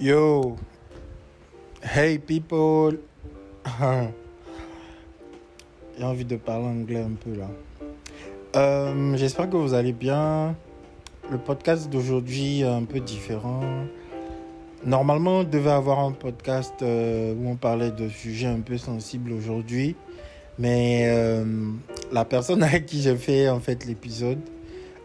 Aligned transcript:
Yo, 0.00 0.56
hey 1.82 2.18
people. 2.18 2.98
J'ai 5.98 6.04
envie 6.04 6.24
de 6.24 6.36
parler 6.36 6.66
anglais 6.66 7.02
un 7.02 7.14
peu 7.14 7.36
là. 7.36 7.48
Euh, 8.54 9.16
J'espère 9.16 9.50
que 9.50 9.56
vous 9.56 9.74
allez 9.74 9.92
bien. 9.92 10.54
Le 11.30 11.38
podcast 11.38 11.90
d'aujourd'hui 11.90 12.60
est 12.60 12.68
un 12.68 12.84
peu 12.84 13.00
différent. 13.00 13.60
Normalement, 14.84 15.40
on 15.40 15.44
devait 15.44 15.70
avoir 15.70 15.98
un 15.98 16.12
podcast 16.12 16.74
euh, 16.82 17.34
où 17.34 17.48
on 17.48 17.56
parlait 17.56 17.90
de 17.90 18.08
sujets 18.08 18.46
un 18.46 18.60
peu 18.60 18.78
sensibles 18.78 19.32
aujourd'hui. 19.32 19.96
Mais 20.58 21.08
euh, 21.08 21.44
la 22.12 22.24
personne 22.24 22.62
avec 22.64 22.86
qui 22.86 23.02
j'ai 23.02 23.16
fait 23.16 23.48
en 23.48 23.58
fait 23.58 23.84
l'épisode 23.84 24.38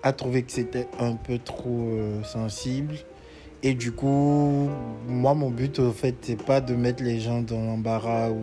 a 0.03 0.13
trouvé 0.13 0.43
que 0.43 0.51
c'était 0.51 0.87
un 0.99 1.15
peu 1.15 1.39
trop 1.39 1.89
euh, 1.93 2.23
sensible. 2.23 2.95
Et 3.65 3.73
du 3.73 3.93
coup, 3.93 4.69
moi, 5.07 5.33
mon 5.33 5.49
but, 5.49 5.79
en 5.79 5.93
fait, 5.93 6.15
c'est 6.21 6.41
pas 6.41 6.59
de 6.59 6.75
mettre 6.75 7.01
les 7.01 7.21
gens 7.21 7.41
dans 7.41 7.61
l'embarras 7.61 8.29
ou 8.29 8.41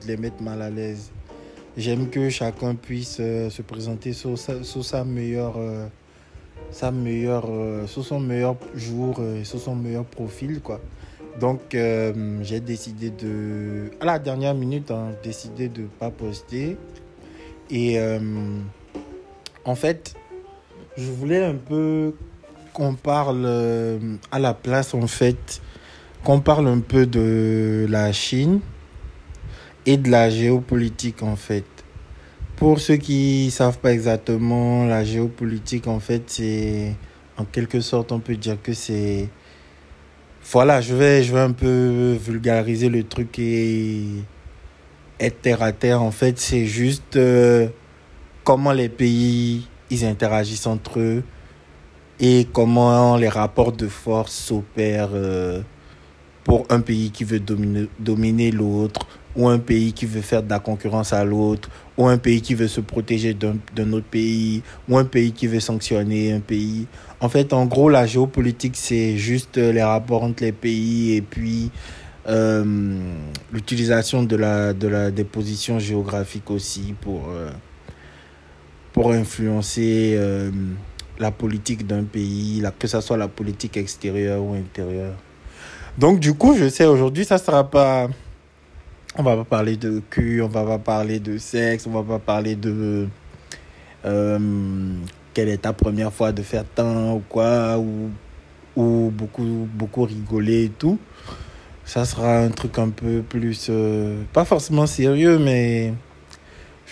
de 0.00 0.06
les 0.06 0.16
mettre 0.16 0.42
mal 0.42 0.62
à 0.62 0.70
l'aise. 0.70 1.10
J'aime 1.76 2.08
que 2.08 2.30
chacun 2.30 2.74
puisse 2.74 3.18
euh, 3.20 3.50
se 3.50 3.60
présenter 3.60 4.14
sur 4.14 4.38
sa, 4.38 5.04
meilleure, 5.04 5.54
euh, 5.58 5.86
sa 6.70 6.90
meilleure, 6.90 7.46
euh, 7.50 7.86
sur 7.86 8.02
son 8.02 8.18
meilleur 8.18 8.56
jour 8.74 9.20
sur 9.44 9.60
son 9.60 9.74
meilleur 9.74 10.06
profil, 10.06 10.60
quoi. 10.60 10.80
Donc, 11.38 11.60
j'ai 12.42 12.60
décidé 12.60 13.10
de, 13.10 13.90
à 14.00 14.04
la 14.04 14.18
dernière 14.18 14.54
minute, 14.54 14.90
hein, 14.90 15.12
décidé 15.22 15.68
de 15.68 15.84
pas 15.98 16.10
poster. 16.10 16.76
Et 17.70 17.98
en 19.64 19.74
fait, 19.74 20.14
je 20.96 21.10
voulais 21.10 21.42
un 21.42 21.54
peu 21.54 22.14
qu'on 22.72 22.94
parle 22.94 23.44
euh, 23.44 23.98
à 24.30 24.38
la 24.38 24.54
place, 24.54 24.94
en 24.94 25.06
fait, 25.06 25.60
qu'on 26.24 26.40
parle 26.40 26.68
un 26.68 26.80
peu 26.80 27.06
de 27.06 27.86
la 27.88 28.12
Chine 28.12 28.60
et 29.86 29.96
de 29.96 30.10
la 30.10 30.30
géopolitique, 30.30 31.22
en 31.22 31.36
fait. 31.36 31.64
Pour 32.56 32.80
ceux 32.80 32.96
qui 32.96 33.50
savent 33.50 33.78
pas 33.78 33.92
exactement, 33.92 34.84
la 34.84 35.04
géopolitique, 35.04 35.86
en 35.86 35.98
fait, 35.98 36.22
c'est, 36.26 36.94
en 37.36 37.44
quelque 37.44 37.80
sorte, 37.80 38.12
on 38.12 38.20
peut 38.20 38.36
dire 38.36 38.60
que 38.62 38.72
c'est, 38.72 39.28
voilà, 40.50 40.80
je 40.80 40.94
vais, 40.94 41.22
je 41.22 41.32
vais 41.32 41.40
un 41.40 41.52
peu 41.52 42.16
vulgariser 42.20 42.88
le 42.88 43.04
truc 43.04 43.38
et 43.38 44.04
être 45.18 45.40
terre 45.40 45.62
à 45.62 45.72
terre. 45.72 46.02
En 46.02 46.10
fait, 46.10 46.38
c'est 46.38 46.66
juste 46.66 47.16
euh, 47.16 47.68
comment 48.44 48.72
les 48.72 48.88
pays 48.88 49.66
ils 49.92 50.06
interagissent 50.06 50.66
entre 50.66 50.98
eux 50.98 51.22
et 52.18 52.46
comment 52.50 53.16
les 53.16 53.28
rapports 53.28 53.72
de 53.72 53.88
force 53.88 54.32
s'opèrent 54.32 55.10
euh, 55.12 55.60
pour 56.44 56.66
un 56.70 56.80
pays 56.80 57.10
qui 57.10 57.24
veut 57.24 57.40
dominer, 57.40 58.50
l'autre 58.50 59.06
ou 59.36 59.48
un 59.48 59.58
pays 59.58 59.92
qui 59.92 60.06
veut 60.06 60.20
faire 60.22 60.42
de 60.42 60.50
la 60.50 60.58
concurrence 60.58 61.12
à 61.12 61.24
l'autre 61.24 61.68
ou 61.96 62.06
un 62.06 62.18
pays 62.18 62.40
qui 62.40 62.54
veut 62.54 62.68
se 62.68 62.80
protéger 62.80 63.34
d'un 63.34 63.92
autre 63.92 64.06
pays 64.06 64.62
ou 64.88 64.96
un 64.96 65.04
pays 65.04 65.32
qui 65.32 65.46
veut 65.46 65.60
sanctionner 65.60 66.32
un 66.32 66.40
pays. 66.40 66.86
En 67.20 67.28
fait, 67.28 67.52
en 67.52 67.66
gros, 67.66 67.88
la 67.88 68.06
géopolitique, 68.06 68.76
c'est 68.76 69.16
juste 69.16 69.58
les 69.58 69.82
rapports 69.82 70.22
entre 70.22 70.42
les 70.42 70.52
pays 70.52 71.16
et 71.16 71.22
puis 71.22 71.70
euh, 72.28 72.64
l'utilisation 73.52 74.22
de 74.22 74.36
la, 74.36 74.72
de 74.72 74.88
la, 74.88 75.10
des 75.10 75.24
positions 75.24 75.78
géographiques 75.78 76.50
aussi 76.50 76.94
pour, 77.00 77.28
euh, 77.30 77.50
pour 78.92 79.12
influencer 79.12 80.14
euh, 80.16 80.50
la 81.18 81.30
politique 81.30 81.86
d'un 81.86 82.04
pays, 82.04 82.60
la, 82.60 82.70
que 82.70 82.86
ce 82.86 83.00
soit 83.00 83.16
la 83.16 83.28
politique 83.28 83.76
extérieure 83.76 84.42
ou 84.42 84.54
intérieure. 84.54 85.14
Donc, 85.98 86.20
du 86.20 86.34
coup, 86.34 86.56
je 86.56 86.68
sais, 86.68 86.84
aujourd'hui, 86.84 87.24
ça 87.24 87.38
sera 87.38 87.68
pas. 87.68 88.08
On 89.16 89.22
va 89.22 89.36
pas 89.36 89.44
parler 89.44 89.76
de 89.76 90.00
cul, 90.08 90.40
on 90.40 90.48
va 90.48 90.64
pas 90.64 90.78
parler 90.78 91.20
de 91.20 91.36
sexe, 91.36 91.86
on 91.86 91.90
va 91.90 92.02
pas 92.02 92.18
parler 92.18 92.56
de. 92.56 93.08
Euh, 94.04 94.38
quelle 95.34 95.48
est 95.48 95.58
ta 95.58 95.72
première 95.72 96.12
fois 96.12 96.32
de 96.32 96.42
faire 96.42 96.64
tant 96.74 97.14
ou 97.14 97.22
quoi, 97.28 97.78
ou, 97.78 98.10
ou 98.74 99.10
beaucoup, 99.14 99.68
beaucoup 99.74 100.04
rigoler 100.04 100.64
et 100.64 100.68
tout. 100.70 100.98
Ça 101.84 102.04
sera 102.04 102.38
un 102.38 102.48
truc 102.48 102.78
un 102.78 102.88
peu 102.88 103.22
plus. 103.22 103.66
euh, 103.68 104.22
pas 104.32 104.44
forcément 104.44 104.86
sérieux, 104.86 105.38
mais. 105.38 105.92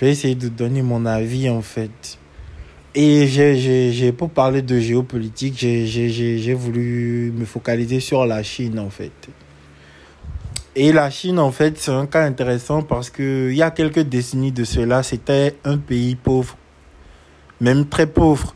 Je 0.01 0.07
vais 0.07 0.13
essayer 0.13 0.35
de 0.35 0.49
donner 0.49 0.81
mon 0.81 1.05
avis 1.05 1.51
en 1.51 1.61
fait. 1.61 2.19
Et 2.95 3.27
j'ai, 3.27 4.13
pour 4.13 4.31
parler 4.31 4.63
de 4.63 4.81
géopolitique, 4.81 5.59
j'ai, 5.59 6.55
voulu 6.55 7.31
me 7.37 7.45
focaliser 7.45 8.01
sur 8.01 8.25
la 8.25 8.43
Chine 8.43 8.79
en 8.79 8.89
fait. 8.89 9.13
Et 10.75 10.95
la 10.95 11.11
Chine 11.11 11.39
en 11.39 11.53
fait, 11.53 11.77
c'est 11.77 11.91
un 11.91 12.07
cas 12.07 12.25
intéressant 12.25 12.81
parce 12.81 13.11
que 13.11 13.51
il 13.51 13.57
y 13.57 13.63
a 13.63 13.71
quelques 13.71 14.01
décennies 14.01 14.53
de 14.53 14.65
cela, 14.65 15.03
c'était 15.03 15.57
un 15.65 15.77
pays 15.77 16.15
pauvre, 16.15 16.57
même 17.61 17.87
très 17.87 18.07
pauvre. 18.07 18.55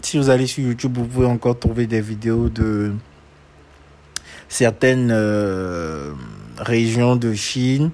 Si 0.00 0.16
vous 0.16 0.30
allez 0.30 0.46
sur 0.46 0.62
YouTube, 0.62 0.96
vous 0.96 1.06
pouvez 1.06 1.26
encore 1.26 1.58
trouver 1.58 1.88
des 1.88 2.00
vidéos 2.00 2.48
de 2.48 2.92
certaines 4.48 5.10
euh, 5.10 6.12
régions 6.56 7.16
de 7.16 7.34
Chine 7.34 7.90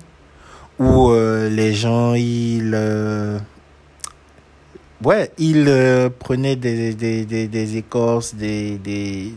où 0.80 1.10
euh, 1.10 1.50
les 1.50 1.74
gens 1.74 2.14
ils 2.14 2.72
euh, 2.74 3.38
ouais 5.04 5.30
ils 5.36 5.66
euh, 5.68 6.08
prenaient 6.08 6.56
des, 6.56 6.94
des, 6.94 7.26
des, 7.26 7.48
des 7.48 7.76
écorces 7.76 8.34
des, 8.34 8.78
des, 8.78 9.34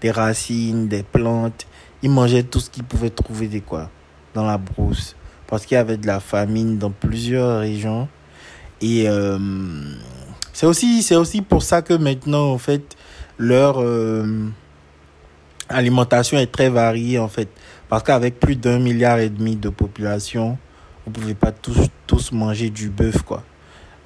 des 0.00 0.10
racines 0.10 0.88
des 0.88 1.02
plantes. 1.02 1.66
Ils 2.02 2.10
mangeaient 2.10 2.44
tout 2.44 2.60
ce 2.60 2.70
qu'ils 2.70 2.84
pouvaient 2.84 3.10
trouver 3.10 3.46
des 3.46 3.60
quoi 3.60 3.90
dans 4.32 4.46
la 4.46 4.56
brousse. 4.56 5.16
Parce 5.46 5.66
qu'il 5.66 5.74
y 5.74 5.78
avait 5.78 5.98
de 5.98 6.06
la 6.06 6.18
famine 6.18 6.78
dans 6.78 6.90
plusieurs 6.90 7.60
régions. 7.60 8.08
Et 8.80 9.06
c'est 10.52 10.66
aussi 10.66 11.06
aussi 11.12 11.40
pour 11.40 11.62
ça 11.62 11.82
que 11.82 11.94
maintenant 11.94 12.52
en 12.52 12.58
fait 12.58 12.96
leur 13.38 13.82
alimentation 15.68 16.38
est 16.38 16.52
très 16.52 16.68
variée 16.68 17.18
en 17.18 17.28
fait. 17.28 17.48
Parce 17.88 18.02
qu'avec 18.02 18.40
plus 18.40 18.56
d'un 18.56 18.78
milliard 18.78 19.18
et 19.18 19.30
demi 19.30 19.56
de 19.56 19.68
population 19.68 20.58
vous 21.06 21.12
pouvez 21.12 21.34
pas 21.34 21.52
tous 21.52 21.88
tous 22.06 22.32
manger 22.32 22.70
du 22.70 22.90
bœuf 22.90 23.22
quoi 23.22 23.44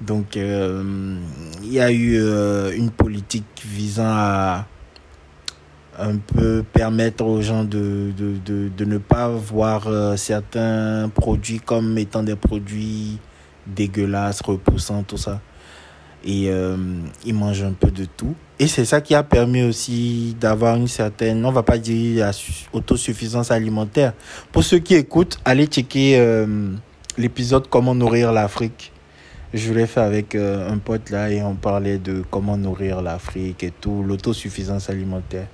donc 0.01 0.37
euh, 0.37 1.15
il 1.63 1.73
y 1.73 1.79
a 1.79 1.91
eu 1.91 2.15
euh, 2.17 2.71
une 2.75 2.89
politique 2.89 3.45
visant 3.65 4.05
à 4.07 4.65
un 5.99 6.17
peu 6.17 6.63
permettre 6.73 7.23
aux 7.25 7.41
gens 7.41 7.63
de 7.63 8.11
de, 8.17 8.37
de, 8.43 8.69
de 8.75 8.85
ne 8.85 8.97
pas 8.97 9.29
voir 9.29 9.87
euh, 9.87 10.15
certains 10.15 11.09
produits 11.13 11.59
comme 11.59 11.97
étant 11.97 12.23
des 12.23 12.35
produits 12.35 13.19
dégueulasses 13.67 14.41
repoussants 14.41 15.03
tout 15.03 15.17
ça 15.17 15.41
et 16.23 16.51
ils 17.25 17.33
mangent 17.33 17.63
un 17.63 17.71
peu 17.71 17.89
de 17.89 18.05
tout. 18.05 18.35
Et 18.59 18.67
c'est 18.67 18.85
ça 18.85 19.01
qui 19.01 19.15
a 19.15 19.23
permis 19.23 19.63
aussi 19.63 20.37
d'avoir 20.39 20.75
une 20.75 20.87
certaine, 20.87 21.43
on 21.43 21.51
va 21.51 21.63
pas 21.63 21.79
dire 21.79 22.29
autosuffisance 22.73 23.49
alimentaire. 23.49 24.13
Pour 24.51 24.63
ceux 24.63 24.77
qui 24.77 24.93
écoutent, 24.93 25.39
allez 25.45 25.65
checker 25.65 26.45
l'épisode 27.17 27.67
Comment 27.69 27.95
nourrir 27.95 28.31
l'Afrique. 28.31 28.91
Je 29.53 29.73
l'ai 29.73 29.85
fait 29.85 29.99
avec 29.99 30.33
euh, 30.35 30.71
un 30.71 30.77
pote 30.77 31.09
là 31.09 31.29
et 31.29 31.43
on 31.43 31.55
parlait 31.55 31.97
de 31.97 32.23
comment 32.31 32.55
nourrir 32.55 33.01
l'Afrique 33.01 33.63
et 33.63 33.71
tout, 33.71 34.01
l'autosuffisance 34.01 34.89
alimentaire. 34.89 35.47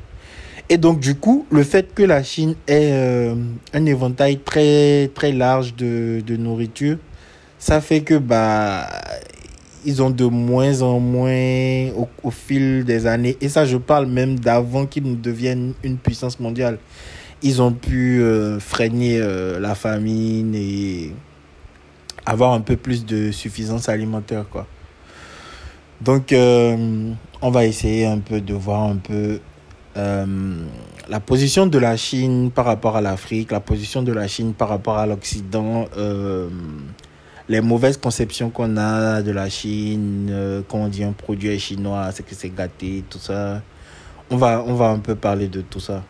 Et 0.70 0.78
donc 0.78 1.00
du 1.00 1.16
coup, 1.16 1.48
le 1.50 1.64
fait 1.64 1.94
que 1.96 2.04
la 2.04 2.22
Chine 2.22 2.54
ait 2.68 2.92
euh, 2.92 3.36
un 3.74 3.86
éventail 3.86 4.38
très 4.40 5.10
très 5.16 5.32
large 5.32 5.76
de, 5.76 6.22
de 6.26 6.36
nourriture, 6.36 6.98
ça 7.58 7.82
fait 7.82 8.02
que 8.02 8.16
bah 8.16 8.88
ils 9.84 10.02
ont 10.04 10.12
de 10.12 10.26
moins 10.26 10.82
en 10.82 11.00
moins 11.00 11.90
au, 12.24 12.30
fil 12.30 12.84
des 12.84 13.08
années. 13.08 13.38
Et 13.42 13.50
ça, 13.50 13.66
je 13.66 13.78
parle 13.78 14.06
même 14.06 14.38
d'avant 14.38 14.86
qu'ils 14.86 15.10
ne 15.10 15.16
deviennent 15.16 15.74
une 15.84 15.98
puissance 15.98 16.40
mondiale. 16.40 16.78
Ils 17.42 17.62
ont 17.62 17.72
pu 17.72 18.22
euh, 18.22 18.60
freiner 18.60 19.20
la 19.60 19.76
famine 19.76 20.54
et 20.54 21.14
avoir 22.28 22.52
un 22.52 22.60
peu 22.60 22.76
plus 22.76 23.06
de 23.06 23.32
suffisance 23.32 23.88
alimentaire, 23.90 24.46
quoi. 24.50 24.68
Donc, 26.02 26.32
euh, 26.32 27.14
on 27.42 27.50
va 27.50 27.66
essayer 27.66 28.06
un 28.06 28.20
peu 28.20 28.42
de 28.42 28.54
voir 28.54 28.84
un 28.84 28.98
peu 28.98 29.40
euh, 29.96 30.56
la 31.10 31.20
position 31.20 31.66
de 31.66 31.80
la 31.80 31.98
Chine 31.98 32.52
par 32.52 32.66
rapport 32.66 32.98
à 32.98 33.02
l'Afrique, 33.02 33.52
la 33.52 33.62
position 33.62 34.04
de 34.04 34.12
la 34.12 34.28
Chine 34.28 34.54
par 34.54 34.70
rapport 34.70 34.98
à 34.98 35.08
l'Occident. 35.08 35.86
Euh, 35.98 36.50
les 37.50 37.62
mauvaises 37.62 37.98
conceptions 37.98 38.50
qu'on 38.50 38.76
a 38.76 39.22
de 39.22 39.32
la 39.32 39.50
Chine, 39.50 40.64
quand 40.68 40.80
on 40.80 40.88
dit 40.90 41.06
un 41.06 41.14
produit 41.14 41.48
est 41.48 41.60
chinois, 41.60 42.10
c'est 42.12 42.24
que 42.24 42.36
c'est 42.36 42.54
gâté, 42.54 43.06
tout 43.10 43.20
ça. 43.20 43.62
On 44.30 44.36
va, 44.36 44.62
on 44.68 44.74
va 44.74 44.90
un 44.90 45.00
peu 45.00 45.16
parler 45.16 45.48
de 45.48 45.62
tout 45.62 45.80
ça. 45.80 46.04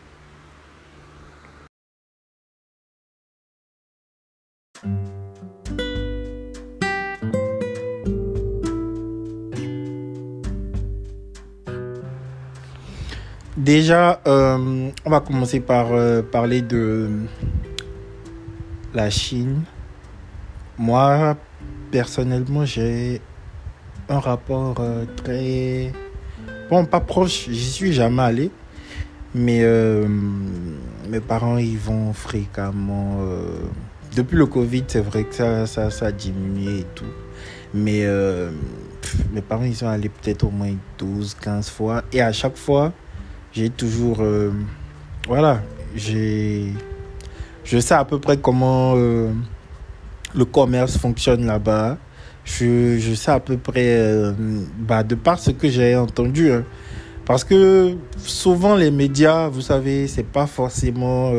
Déjà, 13.58 14.22
euh, 14.28 14.90
on 15.04 15.10
va 15.10 15.20
commencer 15.20 15.60
par 15.60 15.88
euh, 15.92 16.22
parler 16.22 16.62
de 16.62 17.10
la 18.94 19.10
Chine. 19.10 19.64
Moi, 20.78 21.36
personnellement, 21.92 22.66
j'ai 22.66 23.20
un 24.08 24.20
rapport 24.20 24.76
euh, 24.80 25.06
très... 25.18 25.92
Bon, 26.70 26.86
pas 26.86 27.00
proche, 27.00 27.48
j'y 27.50 27.72
suis 27.72 27.94
jamais 27.94 28.22
allé. 28.22 28.52
Mais 29.36 29.64
mes 31.10 31.20
parents, 31.20 31.58
ils 31.58 31.78
vont 31.78 32.14
fréquemment... 32.14 33.20
Depuis 34.16 34.36
le 34.36 34.48
Covid, 34.48 34.86
c'est 34.88 35.02
vrai 35.02 35.26
que 35.26 35.36
ça, 35.36 35.68
ça, 35.68 35.92
ça 35.92 36.08
a 36.08 36.12
diminué 36.12 36.80
et 36.80 36.86
tout. 36.96 37.06
Mais 37.74 38.06
mes 39.32 39.42
parents, 39.42 39.64
ils 39.64 39.76
sont 39.76 39.88
allés 39.88 40.10
peut-être 40.10 40.44
au 40.44 40.50
moins 40.50 40.74
12, 40.98 41.36
15 41.36 41.70
fois. 41.70 42.04
Et 42.12 42.22
à 42.22 42.32
chaque 42.32 42.58
fois, 42.58 42.94
j'ai 43.58 43.70
toujours. 43.72 44.18
Euh, 44.20 44.52
voilà, 45.28 45.62
j'ai. 45.96 46.74
Je 47.64 47.80
sais 47.80 47.96
à 47.96 48.06
peu 48.06 48.20
près 48.20 48.38
comment 48.38 48.94
euh, 48.96 49.32
le 50.36 50.46
commerce 50.46 50.98
fonctionne 50.98 51.46
là-bas. 51.46 51.98
Je, 52.46 52.98
je, 53.00 53.14
sais 53.14 53.32
à 53.32 53.40
peu 53.40 53.58
près, 53.58 53.98
euh, 53.98 54.32
bah, 54.78 55.04
de 55.04 55.16
par 55.16 55.40
ce 55.40 55.52
que 55.52 55.68
j'ai 55.70 55.96
entendu. 55.96 56.52
Hein. 56.52 56.64
Parce 57.26 57.44
que 57.44 57.96
souvent, 58.18 58.76
les 58.76 58.92
médias, 58.92 59.50
vous 59.50 59.62
savez, 59.62 60.08
c'est 60.08 60.24
pas 60.24 60.48
forcément. 60.48 61.34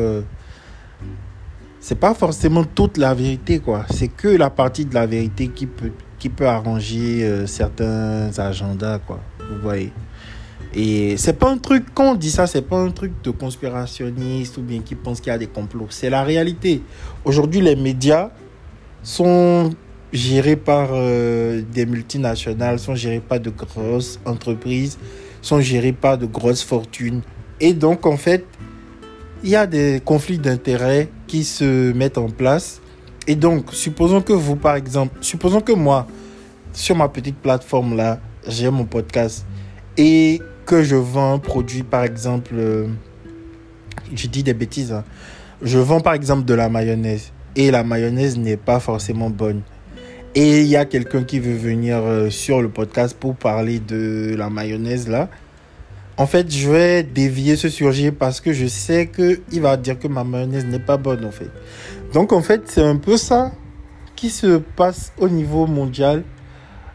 c'est 1.79 1.99
pas 1.99 2.13
forcément 2.13 2.63
toute 2.63 2.97
la 2.97 3.15
vérité, 3.15 3.59
quoi. 3.59 3.85
C'est 3.89 4.09
que 4.09 4.27
la 4.27 4.51
partie 4.51 4.85
de 4.85 4.93
la 4.93 5.07
vérité 5.07 5.47
qui 5.47 5.65
peut, 5.65 5.91
qui 6.19 6.29
peut 6.29 6.47
arranger 6.47 7.47
certains 7.47 8.29
agendas, 8.37 8.99
quoi. 8.99 9.19
Vous 9.39 9.61
voyez. 9.63 9.91
Et 10.73 11.17
c'est 11.17 11.33
pas 11.33 11.49
un 11.49 11.57
truc, 11.57 11.85
quand 11.93 12.11
on 12.11 12.15
dit 12.15 12.29
ça, 12.29 12.45
c'est 12.45 12.61
pas 12.61 12.77
un 12.77 12.91
truc 12.91 13.11
de 13.23 13.31
conspirationniste 13.31 14.57
ou 14.57 14.61
bien 14.61 14.81
qui 14.81 14.95
pense 14.95 15.19
qu'il 15.19 15.31
y 15.31 15.35
a 15.35 15.37
des 15.37 15.47
complots. 15.47 15.87
C'est 15.89 16.09
la 16.09 16.23
réalité. 16.23 16.83
Aujourd'hui, 17.25 17.61
les 17.61 17.75
médias 17.75 18.29
sont 19.01 19.71
gérés 20.13 20.55
par 20.55 20.89
euh, 20.91 21.61
des 21.71 21.85
multinationales, 21.85 22.79
sont 22.79 22.95
gérés 22.95 23.19
par 23.19 23.39
de 23.39 23.49
grosses 23.49 24.19
entreprises, 24.25 24.99
sont 25.41 25.59
gérés 25.59 25.93
par 25.93 26.17
de 26.17 26.27
grosses 26.27 26.63
fortunes. 26.63 27.21
Et 27.59 27.73
donc, 27.73 28.05
en 28.05 28.17
fait, 28.17 28.45
il 29.43 29.49
y 29.49 29.55
a 29.55 29.65
des 29.65 30.01
conflits 30.03 30.37
d'intérêts 30.37 31.09
qui 31.25 31.43
se 31.43 31.93
mettent 31.93 32.17
en 32.17 32.29
place. 32.29 32.81
Et 33.25 33.35
donc, 33.35 33.73
supposons 33.73 34.21
que 34.21 34.33
vous, 34.33 34.55
par 34.55 34.75
exemple, 34.75 35.17
supposons 35.21 35.61
que 35.61 35.71
moi, 35.71 36.07
sur 36.73 36.95
ma 36.95 37.09
petite 37.09 37.37
plateforme 37.37 37.95
là, 37.95 38.19
j'ai 38.47 38.69
mon 38.69 38.85
podcast 38.85 39.45
et 39.97 40.41
que 40.69 40.83
je 40.83 40.95
vends 40.95 41.33
un 41.33 41.39
produit, 41.39 41.81
par 41.81 42.03
exemple, 42.03 42.51
euh, 42.53 42.85
je 44.13 44.27
dis 44.27 44.43
des 44.43 44.53
bêtises, 44.53 44.91
hein. 44.93 45.03
je 45.63 45.79
vends 45.79 45.99
par 45.99 46.13
exemple 46.13 46.45
de 46.45 46.53
la 46.53 46.69
mayonnaise 46.69 47.31
et 47.55 47.71
la 47.71 47.83
mayonnaise 47.83 48.37
n'est 48.37 48.55
pas 48.55 48.79
forcément 48.79 49.31
bonne. 49.31 49.63
Et 50.35 50.61
il 50.61 50.67
y 50.67 50.75
a 50.75 50.85
quelqu'un 50.85 51.23
qui 51.23 51.39
veut 51.39 51.55
venir 51.55 51.97
euh, 51.97 52.29
sur 52.29 52.61
le 52.61 52.69
podcast 52.69 53.17
pour 53.19 53.35
parler 53.35 53.79
de 53.79 54.35
la 54.37 54.51
mayonnaise 54.51 55.07
là. 55.07 55.27
En 56.17 56.27
fait, 56.27 56.51
je 56.51 56.69
vais 56.69 57.01
dévier 57.01 57.55
ce 57.55 57.69
sujet 57.69 58.11
parce 58.11 58.39
que 58.39 58.53
je 58.53 58.67
sais 58.67 59.07
qu'il 59.07 59.61
va 59.61 59.75
dire 59.75 59.97
que 59.97 60.07
ma 60.07 60.23
mayonnaise 60.23 60.65
n'est 60.65 60.77
pas 60.77 60.97
bonne 60.97 61.25
en 61.25 61.31
fait. 61.31 61.49
Donc 62.13 62.31
en 62.31 62.43
fait, 62.43 62.61
c'est 62.65 62.83
un 62.83 62.97
peu 62.97 63.17
ça 63.17 63.53
qui 64.15 64.29
se 64.29 64.57
passe 64.57 65.13
au 65.17 65.29
niveau 65.29 65.65
mondial 65.65 66.23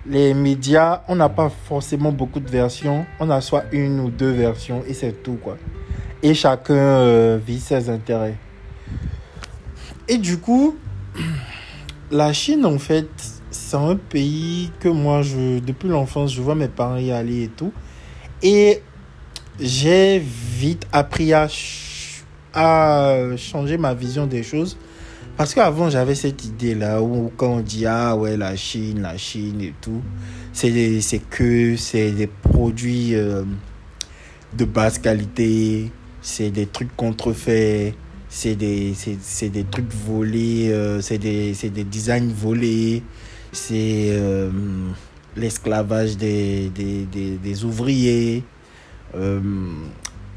les 0.07 0.35
médias, 0.35 1.03
on 1.09 1.17
n'a 1.17 1.29
pas 1.29 1.51
forcément 1.51 2.13
beaucoup 2.13 2.41
de 2.41 2.51
versions. 2.51 3.07
On 3.21 3.31
a 3.31 3.41
soit 3.41 3.65
une 3.73 4.01
ou 4.01 4.11
deux 4.11 4.31
versions 4.31 4.83
et 4.87 4.95
c'est 4.95 5.23
tout, 5.23 5.39
quoi. 5.43 5.57
Et 6.23 6.35
chacun 6.35 6.75
euh, 6.75 7.39
vit 7.45 7.61
ses 7.61 7.89
intérêts. 7.89 8.37
Et 10.09 10.19
du 10.19 10.39
coup, 10.39 10.77
la 12.11 12.33
Chine, 12.33 12.67
en 12.67 12.79
fait, 12.79 13.09
c'est 13.51 13.77
un 13.77 13.97
pays 13.97 14.71
que 14.81 14.89
moi, 14.89 15.23
depuis 15.23 15.89
l'enfance, 15.89 16.35
je 16.35 16.43
vois 16.43 16.55
mes 16.55 16.69
parents 16.69 16.97
y 16.97 17.11
aller 17.11 17.45
et 17.45 17.49
tout. 17.49 17.73
Et 18.43 18.83
j'ai 19.59 20.19
vite 20.19 20.87
appris 20.93 21.33
à 21.33 21.49
changer 23.37 23.79
ma 23.79 23.95
vision 23.95 24.27
des 24.27 24.43
choses 24.43 24.77
parce 25.37 25.55
qu'avant, 25.55 25.91
j'avais 25.91 26.15
cette 26.15 26.45
idée-là 26.45 27.03
où 27.03 27.33
quand 27.37 27.55
on 27.55 27.61
dit, 27.61 27.87
ah 27.87 28.17
ouais, 28.17 28.37
la 28.37 28.55
Chine, 28.55 29.03
la 29.03 29.17
Chine 29.17 29.61
et 29.61 29.75
tout, 29.81 30.03
c'est 30.53 30.71
que 31.29 31.77
c'est 31.77 32.13
des 32.13 32.29
produits 32.29 33.15
euh, 33.15 33.43
de 34.57 34.65
basse 34.65 34.99
qualité, 34.99 35.91
c'est 36.23 36.51
des 36.51 36.67
trucs 36.67 36.95
contrefaits, 36.97 37.95
c'est 38.29 38.55
des, 38.55 38.95
des 39.43 39.65
trucs 39.65 39.93
volés, 39.93 40.69
euh, 40.71 41.01
c'est 41.01 41.19
des, 41.19 41.53
des 41.53 41.85
designs 41.85 42.33
volés, 42.33 43.03
c'est 43.51 44.11
euh, 44.11 44.51
l'esclavage 45.37 46.17
des, 46.17 46.69
des, 46.69 47.07
des, 47.07 47.37
des, 47.39 47.65
ouvriers. 47.65 48.45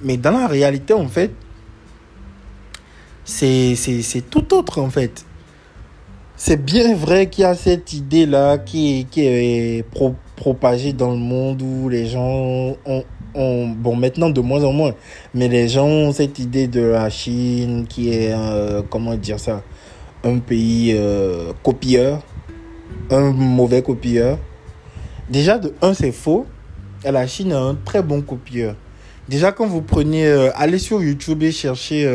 mais 0.01 0.17
dans 0.17 0.31
la 0.31 0.47
réalité, 0.47 0.94
en 0.94 1.07
fait, 1.07 1.31
c'est 3.27 4.24
tout 4.29 4.53
autre 4.53 4.81
en 4.81 4.89
fait. 4.89 5.25
C'est 6.38 6.63
bien 6.63 6.95
vrai 6.95 7.29
qu'il 7.29 7.41
y 7.41 7.45
a 7.45 7.56
cette 7.56 7.94
idée-là 7.94 8.57
qui, 8.57 9.07
qui 9.09 9.25
est 9.25 9.85
propagée 10.35 10.94
dans 10.94 11.12
le 11.12 11.18
monde 11.18 11.62
où 11.62 11.89
les 11.89 12.06
gens 12.06 12.75
ont, 12.85 13.03
ont, 13.35 13.68
bon 13.68 13.95
maintenant 13.95 14.29
de 14.29 14.39
moins 14.39 14.63
en 14.63 14.71
moins, 14.71 14.94
mais 15.33 15.47
les 15.47 15.68
gens 15.68 15.88
ont 15.88 16.12
cette 16.13 16.39
idée 16.39 16.68
de 16.68 16.81
la 16.81 17.09
Chine 17.09 17.85
qui 17.89 18.13
est, 18.13 18.31
euh, 18.31 18.81
comment 18.88 19.15
dire 19.15 19.39
ça, 19.39 19.63
un 20.23 20.38
pays 20.38 20.94
euh, 20.95 21.53
copieur, 21.63 22.21
un 23.09 23.31
mauvais 23.31 23.81
copieur. 23.81 24.38
Déjà 25.30 25.57
de 25.57 25.73
un 25.81 25.94
c'est 25.94 26.12
faux, 26.12 26.45
la 27.03 27.27
Chine 27.27 27.51
est 27.51 27.56
un 27.56 27.75
très 27.83 28.03
bon 28.03 28.21
copieur. 28.21 28.75
Déjà 29.27 29.51
quand 29.51 29.68
vous 29.68 29.81
prenez, 29.81 30.27
euh, 30.27 30.50
allez 30.56 30.80
sur 30.80 31.01
YouTube 31.01 31.44
et 31.44 31.51
cherchez 31.51 32.06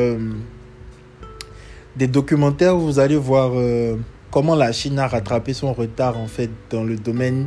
des 1.97 2.07
documentaires 2.07 2.77
où 2.77 2.81
vous 2.81 2.99
allez 2.99 3.17
voir 3.17 3.53
euh, 3.55 3.97
comment 4.31 4.55
la 4.55 4.73
Chine 4.73 4.99
a 4.99 5.07
rattrapé 5.07 5.53
son 5.53 5.73
retard 5.73 6.19
en 6.19 6.27
fait 6.27 6.51
dans 6.71 6.85
le 6.85 6.97
domaine 6.97 7.47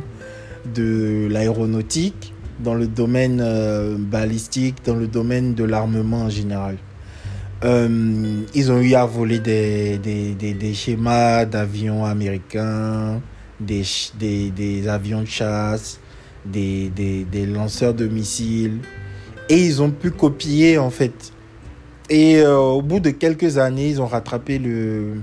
de 0.74 1.28
l'aéronautique, 1.30 2.32
dans 2.60 2.74
le 2.74 2.86
domaine 2.86 3.40
euh, 3.42 3.96
balistique, 3.98 4.76
dans 4.84 4.94
le 4.94 5.06
domaine 5.06 5.54
de 5.54 5.64
l'armement 5.64 6.22
en 6.22 6.30
général. 6.30 6.76
Euh, 7.64 8.42
ils 8.54 8.70
ont 8.70 8.80
eu 8.80 8.94
à 8.94 9.06
voler 9.06 9.38
des, 9.38 9.98
des, 9.98 10.34
des, 10.34 10.74
schémas 10.74 11.46
d'avions 11.46 12.04
américains, 12.04 13.20
des, 13.58 13.82
des, 14.18 14.88
avions 14.88 15.22
de 15.22 15.26
chasse, 15.26 15.98
des, 16.44 16.90
des 16.90 17.46
lanceurs 17.46 17.94
de 17.94 18.06
missiles. 18.06 18.80
Et 19.48 19.64
ils 19.64 19.80
ont 19.80 19.90
pu 19.90 20.10
copier 20.10 20.76
en 20.76 20.90
fait 20.90 21.32
et 22.08 22.38
euh, 22.38 22.56
au 22.56 22.82
bout 22.82 23.00
de 23.00 23.10
quelques 23.10 23.58
années, 23.58 23.88
ils 23.88 24.00
ont 24.00 24.06
rattrapé 24.06 24.58
le, 24.58 25.16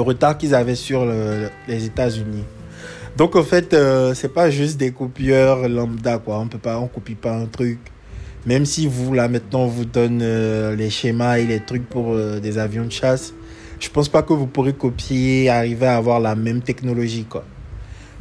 retard 0.00 0.38
qu'ils 0.38 0.54
avaient 0.54 0.76
sur 0.76 1.04
les 1.68 1.84
États-Unis. 1.84 2.44
Donc 3.16 3.36
en 3.36 3.42
fait, 3.42 3.74
euh, 3.74 4.14
c'est 4.14 4.32
pas 4.32 4.50
juste 4.50 4.76
des 4.76 4.90
copieurs 4.90 5.68
lambda 5.68 6.18
quoi. 6.18 6.38
On 6.38 6.48
peut 6.48 6.58
pas, 6.58 6.78
on 6.78 6.88
copie 6.88 7.14
pas 7.14 7.36
un 7.36 7.46
truc. 7.46 7.78
Même 8.46 8.66
si 8.66 8.86
vous 8.86 9.14
là 9.14 9.28
maintenant 9.28 9.62
on 9.62 9.68
vous 9.68 9.84
donne 9.84 10.20
euh, 10.22 10.76
les 10.76 10.90
schémas 10.90 11.38
et 11.38 11.46
les 11.46 11.60
trucs 11.60 11.88
pour 11.88 12.14
des 12.16 12.58
avions 12.58 12.84
de 12.84 12.92
chasse, 12.92 13.32
je 13.80 13.88
pense 13.88 14.08
pas 14.08 14.22
que 14.22 14.32
vous 14.32 14.46
pourrez 14.46 14.72
copier, 14.72 15.48
arriver 15.48 15.86
à 15.86 15.96
avoir 15.96 16.20
la 16.20 16.34
même 16.34 16.60
technologie 16.60 17.24
quoi. 17.24 17.44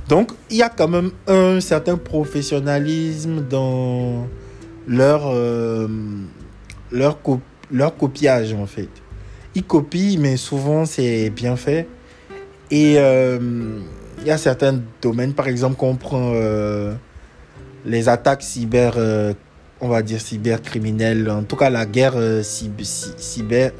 Donc 0.07 0.31
il 0.49 0.57
y 0.57 0.63
a 0.63 0.69
quand 0.69 0.87
même 0.87 1.11
un 1.27 1.59
certain 1.59 1.97
professionnalisme 1.97 3.41
dans 3.49 4.27
leur 4.87 5.33
leur, 6.93 7.19
leur 7.71 7.97
copiage 7.97 8.53
en 8.53 8.65
fait. 8.65 8.89
Ils 9.55 9.63
copient, 9.63 10.19
mais 10.19 10.37
souvent 10.37 10.85
c'est 10.85 11.29
bien 11.29 11.55
fait. 11.55 11.87
Et 12.71 12.95
euh, 12.97 13.39
il 14.19 14.27
y 14.27 14.31
a 14.31 14.37
certains 14.37 14.81
domaines, 15.01 15.33
par 15.33 15.47
exemple, 15.47 15.75
qu'on 15.75 15.95
prend 15.95 16.31
euh, 16.33 16.93
les 17.85 18.09
attaques 18.09 18.41
cyber, 18.41 18.93
euh, 18.97 19.33
on 19.81 19.89
va 19.89 20.01
dire 20.01 20.21
cybercriminelles, 20.21 21.29
en 21.29 21.43
tout 21.43 21.55
cas 21.55 21.69
la 21.69 21.85
guerre 21.85 22.15
cyber. 22.41 23.71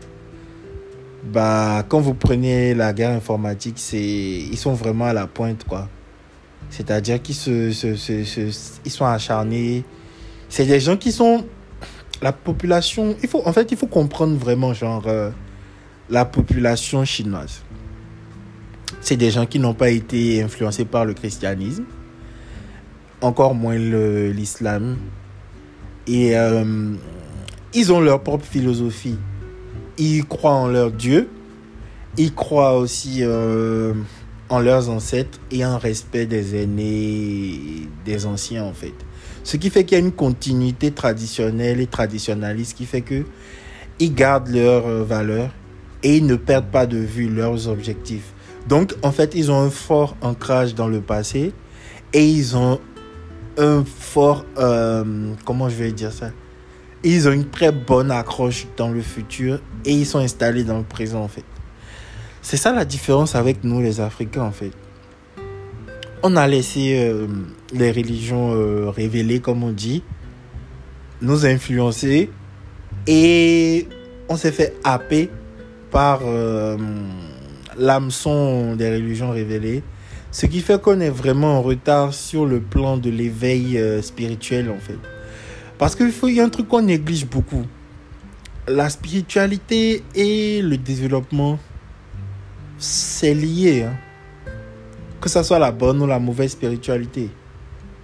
Bah, 1.24 1.86
quand 1.88 2.02
vous 2.02 2.14
prenez 2.14 2.76
la 2.76 2.92
guerre 2.92 3.12
informatique, 3.12 3.82
ils 3.94 4.58
sont 4.58 4.74
vraiment 4.74 5.06
à 5.06 5.14
la 5.14 5.26
pointe. 5.26 5.66
C'est-à-dire 6.70 7.22
qu'ils 7.22 7.36
se, 7.36 7.72
sont 7.72 9.06
acharnés. 9.06 9.86
C'est 10.50 10.66
des 10.66 10.82
gens 10.82 10.98
qui 10.98 11.12
sont 11.12 11.46
la 12.24 12.32
population, 12.32 13.18
il 13.22 13.28
faut, 13.28 13.42
en 13.46 13.52
fait, 13.52 13.70
il 13.74 13.78
faut 13.78 13.88
comprendre 13.88 14.38
vraiment, 14.38 14.74
genre, 14.74 15.04
euh, 15.08 15.30
la 16.10 16.24
population 16.24 17.04
chinoise. 17.04 17.64
C'est 19.02 19.18
des 19.18 19.30
gens 19.30 19.46
qui 19.46 19.60
n'ont 19.60 19.74
pas 19.74 19.90
été 19.90 20.42
influencés 20.42 20.86
par 20.86 21.04
le 21.04 21.14
christianisme, 21.14 21.84
encore 23.20 23.54
moins 23.54 23.76
l'islam. 23.76 24.96
Et 26.08 26.38
euh, 26.38 26.94
ils 27.74 27.92
ont 27.92 28.00
leur 28.00 28.24
propre 28.24 28.46
philosophie. 28.46 29.18
Ils 29.98 30.24
croient 30.24 30.54
en 30.54 30.68
leur 30.68 30.92
Dieu. 30.92 31.30
Ils 32.16 32.34
croient 32.34 32.78
aussi 32.78 33.18
euh, 33.20 33.94
en 34.48 34.62
leurs 34.62 34.90
ancêtres 34.90 35.40
et 35.52 35.66
en 35.66 35.78
respect 35.78 36.26
des 36.26 36.64
aînés, 36.64 37.90
des 38.06 38.26
anciens 38.26 38.64
en 38.64 38.74
fait. 38.74 38.94
Ce 39.44 39.58
qui 39.58 39.70
fait 39.70 39.84
qu'il 39.84 39.98
y 39.98 40.02
a 40.02 40.04
une 40.04 40.14
continuité 40.14 40.92
traditionnelle 40.92 41.82
et 41.82 41.88
traditionnaliste 41.88 42.78
qui 42.78 42.86
fait 42.86 43.02
que 43.02 43.26
ils 44.00 44.14
gardent 44.14 44.50
leurs 44.50 44.88
euh, 44.88 45.04
valeurs 45.04 45.52
et 46.02 46.18
ils 46.18 46.26
ne 46.26 46.36
perdent 46.36 46.72
pas 46.72 46.86
de 46.86 46.98
vue 46.98 47.30
leurs 47.30 47.68
objectifs. 47.68 48.34
Donc 48.68 48.96
en 49.04 49.12
fait, 49.12 49.34
ils 49.36 49.52
ont 49.52 49.60
un 49.60 49.70
fort 49.70 50.16
ancrage 50.22 50.76
dans 50.76 50.88
le 50.88 51.02
passé 51.02 51.54
et 52.14 52.26
ils 52.26 52.56
ont 52.56 52.80
un 53.58 53.84
fort, 53.86 54.46
euh, 54.58 55.34
comment 55.46 55.70
je 55.70 55.76
vais 55.76 55.92
dire 55.92 56.12
ça? 56.12 56.32
Ils 57.04 57.28
ont 57.28 57.32
une 57.32 57.50
très 57.50 57.72
bonne 57.72 58.12
accroche 58.12 58.66
dans 58.78 58.90
le 58.90 59.02
futur 59.02 59.60
et 59.86 59.92
ils 59.92 60.06
sont 60.06 60.20
installés 60.20 60.64
dans 60.64 60.78
le 60.78 60.84
présent 60.84 61.22
en 61.22 61.28
fait. 61.28 61.44
C'est 62.42 62.58
ça 62.58 62.72
la 62.72 62.86
différence 62.86 63.36
avec 63.36 63.64
nous 63.64 63.82
les 63.82 64.00
Africains 64.00 64.44
en 64.44 64.52
fait. 64.52 64.72
On 66.24 66.36
a 66.36 66.48
laissé 66.48 66.98
euh, 66.98 67.28
les 67.74 67.92
religions 67.92 68.54
euh, 68.54 68.90
révélées 68.90 69.40
comme 69.40 69.64
on 69.64 69.72
dit, 69.72 70.04
nous 71.22 71.46
influencer 71.46 72.32
et 73.06 73.88
on 74.30 74.38
s'est 74.38 74.52
fait 74.52 74.76
happer 74.84 75.30
par 75.92 76.22
l'hameçon 77.78 78.76
des 78.76 78.90
religions 78.90 79.30
révélées 79.30 79.84
ce 80.34 80.48
qui 80.48 80.62
fait 80.62 80.82
qu'on 80.82 81.00
est 81.00 81.12
vraiment 81.12 81.60
en 81.60 81.62
retard 81.62 82.12
sur 82.12 82.48
le 82.48 82.60
plan 82.60 82.98
de 82.98 83.12
l'éveil 83.12 83.78
euh, 83.78 84.02
spirituel 84.02 84.72
en 84.72 84.80
fait. 84.80 84.98
Parce 85.78 85.96
qu'il 85.96 86.34
y 86.34 86.42
a 86.42 86.44
un 86.44 86.50
truc 86.50 86.68
qu'on 86.68 86.82
néglige 86.82 87.28
beaucoup. 87.28 87.66
La 88.68 88.90
spiritualité 88.90 90.04
et 90.16 90.64
le 90.64 90.78
développement, 90.78 91.60
c'est 92.80 93.36
lié. 93.36 93.84
Hein. 93.84 93.94
Que 95.24 95.30
ce 95.30 95.42
soit 95.42 95.58
la 95.58 95.72
bonne 95.72 96.02
ou 96.02 96.06
la 96.06 96.20
mauvaise 96.20 96.52
spiritualité. 96.52 97.30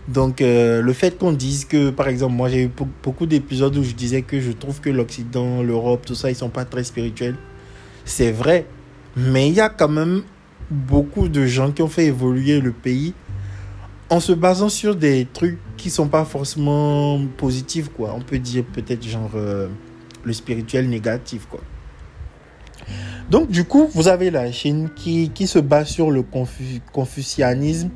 Donc 0.07 0.39
euh, 0.39 0.81
le 0.81 0.93
fait 0.93 1.17
qu'on 1.17 1.33
dise 1.33 1.65
que, 1.65 1.89
par 1.89 2.07
exemple, 2.07 2.33
moi 2.33 2.47
j'ai 2.47 2.63
eu 2.63 2.71
beaucoup 3.03 3.25
d'épisodes 3.25 3.75
où 3.75 3.83
je 3.83 3.91
disais 3.91 4.21
que 4.21 4.39
je 4.39 4.53
trouve 4.53 4.79
que 4.79 4.89
l'Occident, 4.89 5.61
l'Europe, 5.61 6.05
tout 6.05 6.15
ça, 6.15 6.31
ils 6.31 6.35
sont 6.35 6.47
pas 6.47 6.63
très 6.63 6.85
spirituels. 6.85 7.35
C'est 8.05 8.31
vrai. 8.31 8.67
Mais 9.17 9.49
il 9.49 9.53
y 9.53 9.59
a 9.59 9.67
quand 9.67 9.89
même 9.89 10.21
beaucoup 10.71 11.27
de 11.27 11.45
gens 11.45 11.73
qui 11.73 11.81
ont 11.81 11.89
fait 11.89 12.05
évoluer 12.05 12.61
le 12.61 12.71
pays 12.71 13.13
en 14.09 14.21
se 14.21 14.31
basant 14.31 14.69
sur 14.69 14.95
des 14.95 15.27
trucs 15.33 15.59
qui 15.75 15.89
sont 15.89 16.07
pas 16.07 16.23
forcément 16.23 17.19
positifs 17.35 17.89
quoi. 17.89 18.13
On 18.15 18.21
peut 18.21 18.39
dire 18.39 18.63
peut-être 18.63 19.05
genre 19.05 19.31
euh, 19.35 19.67
le 20.23 20.31
spirituel 20.31 20.87
négatif 20.87 21.47
quoi. 21.49 21.59
Donc 23.29 23.49
du 23.49 23.63
coup, 23.63 23.87
vous 23.93 24.07
avez 24.07 24.31
la 24.31 24.51
Chine 24.51 24.89
qui, 24.95 25.29
qui 25.29 25.45
se 25.45 25.59
base 25.59 25.87
sur 25.87 26.09
le 26.09 26.23
confucianisme, 26.91 27.89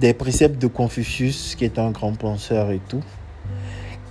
des 0.00 0.14
préceptes 0.14 0.60
de 0.60 0.66
Confucius 0.66 1.54
qui 1.54 1.64
est 1.64 1.78
un 1.78 1.92
grand 1.92 2.12
penseur 2.12 2.72
et 2.72 2.80
tout. 2.88 3.04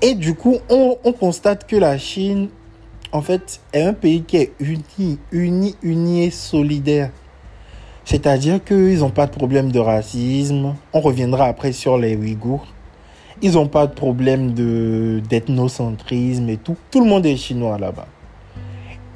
Et 0.01 0.15
du 0.15 0.33
coup, 0.33 0.57
on, 0.69 0.97
on 1.03 1.11
constate 1.11 1.67
que 1.67 1.75
la 1.75 1.97
Chine, 1.97 2.47
en 3.11 3.21
fait, 3.21 3.59
est 3.73 3.81
un 3.81 3.93
pays 3.93 4.23
qui 4.23 4.37
est 4.37 4.53
uni, 4.59 5.19
uni, 5.31 5.75
uni 5.81 6.23
et 6.23 6.31
solidaire. 6.31 7.11
C'est-à-dire 8.05 8.63
qu'ils 8.63 8.99
n'ont 8.99 9.09
pas 9.09 9.25
de 9.25 9.31
problème 9.31 9.71
de 9.71 9.79
racisme. 9.79 10.75
On 10.93 11.01
reviendra 11.01 11.45
après 11.45 11.73
sur 11.73 11.97
les 11.97 12.15
Ouïghours. 12.15 12.67
Ils 13.41 13.53
n'ont 13.53 13.67
pas 13.67 13.87
de 13.87 13.93
problème 13.93 14.53
d'ethnocentrisme 15.27 16.47
et 16.47 16.57
tout. 16.57 16.77
Tout 16.89 17.01
le 17.03 17.09
monde 17.09 17.25
est 17.25 17.35
chinois 17.35 17.77
là-bas. 17.77 18.07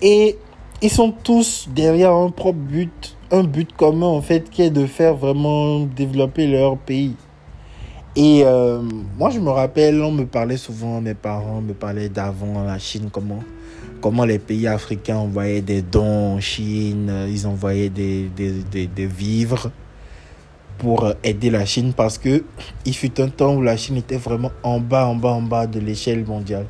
Et 0.01 0.37
ils 0.81 0.89
sont 0.89 1.11
tous 1.11 1.67
derrière 1.73 2.13
un 2.13 2.29
propre 2.29 2.59
but, 2.59 3.17
un 3.31 3.43
but 3.43 3.71
commun 3.75 4.07
en 4.07 4.21
fait, 4.21 4.49
qui 4.49 4.61
est 4.61 4.69
de 4.69 4.85
faire 4.85 5.15
vraiment 5.15 5.81
développer 5.81 6.47
leur 6.47 6.77
pays. 6.77 7.15
Et 8.15 8.41
euh, 8.43 8.81
moi, 9.17 9.29
je 9.29 9.39
me 9.39 9.49
rappelle, 9.49 10.01
on 10.01 10.11
me 10.11 10.25
parlait 10.25 10.57
souvent, 10.57 10.99
mes 10.99 11.13
parents 11.13 11.61
me 11.61 11.73
parlaient 11.73 12.09
d'avant 12.09 12.63
la 12.63 12.79
Chine, 12.79 13.09
comment 13.11 13.39
comment 14.01 14.25
les 14.25 14.39
pays 14.39 14.67
africains 14.67 15.17
envoyaient 15.17 15.61
des 15.61 15.81
dons 15.81 16.35
en 16.35 16.39
Chine, 16.39 17.11
ils 17.27 17.45
envoyaient 17.45 17.89
des, 17.89 18.29
des, 18.35 18.87
des, 18.87 19.05
vivres 19.05 19.71
pour 20.77 21.13
aider 21.23 21.49
la 21.49 21.65
Chine 21.65 21.93
parce 21.95 22.17
que 22.17 22.43
il 22.85 22.95
fut 22.95 23.19
un 23.19 23.27
temps 23.27 23.55
où 23.55 23.61
la 23.61 23.75
Chine 23.75 23.97
était 23.97 24.17
vraiment 24.17 24.51
en 24.63 24.79
bas, 24.79 25.05
en 25.05 25.15
bas, 25.15 25.31
en 25.31 25.41
bas 25.41 25.67
de 25.67 25.79
l'échelle 25.79 26.25
mondiale. 26.25 26.65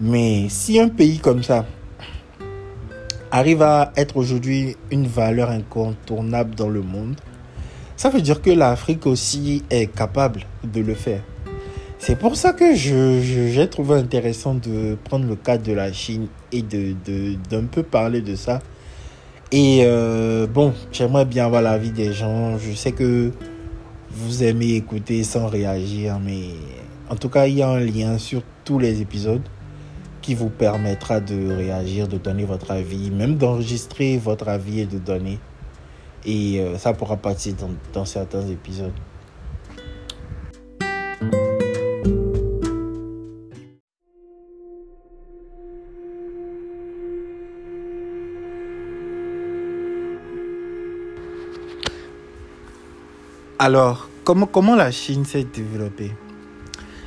Mais 0.00 0.46
si 0.48 0.78
un 0.78 0.88
pays 0.88 1.18
comme 1.18 1.42
ça 1.42 1.66
arrive 3.30 3.62
à 3.62 3.92
être 3.96 4.16
aujourd'hui 4.16 4.76
une 4.90 5.06
valeur 5.06 5.50
incontournable 5.50 6.54
dans 6.54 6.68
le 6.68 6.82
monde, 6.82 7.16
ça 7.96 8.10
veut 8.10 8.20
dire 8.20 8.42
que 8.42 8.50
l'Afrique 8.50 9.06
aussi 9.06 9.64
est 9.70 9.86
capable 9.86 10.42
de 10.64 10.80
le 10.80 10.94
faire. 10.94 11.22
C'est 11.98 12.18
pour 12.18 12.36
ça 12.36 12.52
que 12.52 12.74
j'ai 12.74 13.22
je, 13.22 13.62
trouvé 13.62 13.96
intéressant 13.96 14.54
de 14.54 14.96
prendre 15.04 15.26
le 15.26 15.34
cas 15.34 15.56
de 15.56 15.72
la 15.72 15.92
Chine 15.92 16.26
et 16.52 16.60
de 16.62 16.94
d'un 17.48 17.64
peu 17.64 17.82
parler 17.82 18.20
de 18.20 18.36
ça. 18.36 18.60
Et 19.50 19.80
euh, 19.84 20.46
bon, 20.46 20.74
j'aimerais 20.92 21.24
bien 21.24 21.46
avoir 21.46 21.62
l'avis 21.62 21.92
des 21.92 22.12
gens. 22.12 22.58
Je 22.58 22.72
sais 22.72 22.92
que 22.92 23.30
vous 24.10 24.44
aimez 24.44 24.74
écouter 24.74 25.24
sans 25.24 25.46
réagir, 25.46 26.18
mais 26.22 26.50
en 27.08 27.16
tout 27.16 27.28
cas, 27.28 27.46
il 27.46 27.54
y 27.54 27.62
a 27.62 27.68
un 27.68 27.80
lien 27.80 28.18
sur 28.18 28.42
tous 28.64 28.78
les 28.78 29.00
épisodes 29.00 29.42
qui 30.26 30.34
vous 30.34 30.48
permettra 30.48 31.20
de 31.20 31.52
réagir, 31.52 32.08
de 32.08 32.18
donner 32.18 32.44
votre 32.44 32.72
avis, 32.72 33.12
même 33.12 33.36
d'enregistrer 33.36 34.18
votre 34.18 34.48
avis 34.48 34.80
et 34.80 34.86
de 34.86 34.98
donner. 34.98 35.38
Et 36.24 36.58
euh, 36.58 36.76
ça 36.78 36.92
pourra 36.94 37.16
passer 37.16 37.52
dans, 37.52 37.70
dans 37.92 38.04
certains 38.04 38.44
épisodes. 38.48 38.90
Alors, 53.60 54.08
comment, 54.24 54.46
comment 54.46 54.74
la 54.74 54.90
Chine 54.90 55.24
s'est 55.24 55.44
développée? 55.44 56.10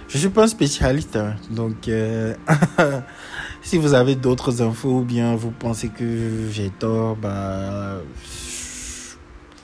Je 0.10 0.16
ne 0.16 0.20
suis 0.22 0.30
pas 0.30 0.46
un 0.46 0.48
spécialiste, 0.48 1.18
hein. 1.18 1.36
donc 1.51 1.88
euh, 1.88 2.34
si 3.62 3.78
vous 3.78 3.94
avez 3.94 4.16
d'autres 4.16 4.60
infos 4.63 5.01
ou 5.01 5.04
bien 5.04 5.36
vous 5.36 5.51
pensez 5.51 5.89
que 5.89 6.50
j'ai 6.51 6.72
tort, 6.72 7.16
bah, 7.16 8.00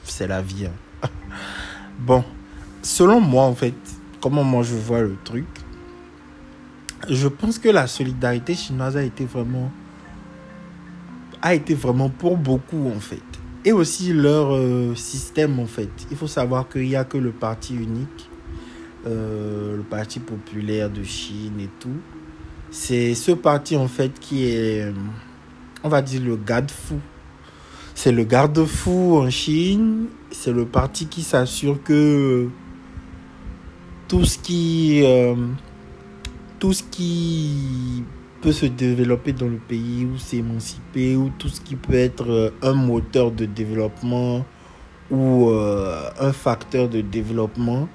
c'est 0.04 0.28
la 0.28 0.44
vie. 0.44 0.68
Hein. 0.68 1.08
bon, 2.00 2.24
selon 2.84 3.20
moi 3.20 3.46
en 3.46 3.56
fait, 3.56 3.74
comment 4.22 4.44
moi 4.44 4.62
je 4.62 4.76
vois 4.76 5.02
le 5.02 5.18
truc, 5.24 5.48
je 7.10 7.28
pense 7.28 7.58
que 7.58 7.70
la 7.70 7.88
solidarité 7.88 8.54
chinoise 8.54 8.98
a 8.98 9.02
été 9.02 9.26
vraiment 9.26 9.72
a 11.42 11.56
été 11.56 11.74
vraiment 11.74 12.10
pour 12.10 12.38
beaucoup 12.38 12.92
en 12.96 13.00
fait 13.00 13.24
et 13.66 13.72
aussi 13.72 14.14
leur 14.14 14.54
euh, 14.54 14.94
système 14.94 15.60
en 15.60 15.66
fait. 15.66 15.90
Il 16.12 16.18
faut 16.18 16.28
savoir 16.28 16.70
qu'il 16.70 16.84
n'y 16.84 16.96
a 16.96 17.04
que 17.04 17.18
le 17.18 17.32
parti 17.32 17.74
unique, 17.74 18.30
euh, 19.08 19.78
le 19.78 19.84
parti 19.84 20.20
populaire 20.20 20.90
de 20.90 21.04
Chine 21.04 21.60
et 21.60 21.70
tout. 21.80 22.00
C'est 22.72 23.14
ce 23.14 23.34
parti 23.34 23.78
en 23.78 23.88
fait 23.88 24.20
qui 24.20 24.46
est, 24.46 24.92
on 25.84 25.90
va 25.90 26.02
dire, 26.02 26.24
le 26.24 26.36
garde-fou. 26.36 27.00
C'est 27.94 28.12
le 28.12 28.24
garde-fou 28.24 29.18
en 29.18 29.30
Chine. 29.30 30.08
C'est 30.32 30.52
le 30.52 30.66
parti 30.66 31.06
qui 31.06 31.22
s'assure 31.22 31.84
que 31.84 32.50
tout 34.08 34.26
ce 34.26 34.40
qui, 34.40 35.04
euh, 35.04 35.36
tout 36.58 36.74
ce 36.74 36.82
qui 36.82 38.04
se 38.52 38.66
développer 38.66 39.34
dans 39.34 39.48
le 39.48 39.58
pays 39.58 40.06
ou 40.06 40.18
s'émanciper 40.18 41.16
ou 41.16 41.32
tout 41.38 41.50
ce 41.50 41.62
qui 41.62 41.76
peut 41.76 41.94
être 41.94 42.30
euh, 42.30 42.50
un 42.64 42.74
moteur 42.74 43.32
de 43.32 43.46
développement 43.46 44.46
ou 45.12 45.52
un 45.52 46.34
facteur 46.34 46.90
de 46.90 47.02
développement, 47.02 47.88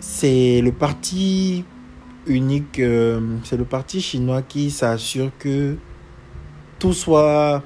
c'est 0.00 0.60
le 0.60 0.72
parti 0.72 1.64
unique, 2.26 2.78
euh, 2.78 3.20
c'est 3.44 3.56
le 3.56 3.64
parti 3.64 4.00
chinois 4.00 4.42
qui 4.42 4.70
s'assure 4.70 5.30
que 5.38 5.76
tout 6.78 6.92
soit 6.92 7.62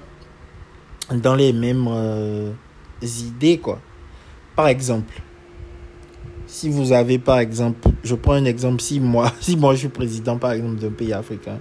dans 1.12 1.34
les 1.34 1.52
mêmes 1.52 1.88
idées, 3.02 3.58
quoi. 3.58 3.80
Par 4.56 4.68
exemple, 4.68 5.22
si 6.52 6.68
vous 6.68 6.92
avez 6.92 7.18
par 7.18 7.38
exemple, 7.38 7.88
je 8.04 8.14
prends 8.14 8.34
un 8.34 8.44
exemple, 8.44 8.82
si 8.82 9.00
moi, 9.00 9.32
si 9.40 9.56
moi 9.56 9.74
je 9.74 9.80
suis 9.80 9.88
président 9.88 10.36
par 10.36 10.52
exemple 10.52 10.80
d'un 10.80 10.90
pays 10.90 11.12
africain, 11.12 11.58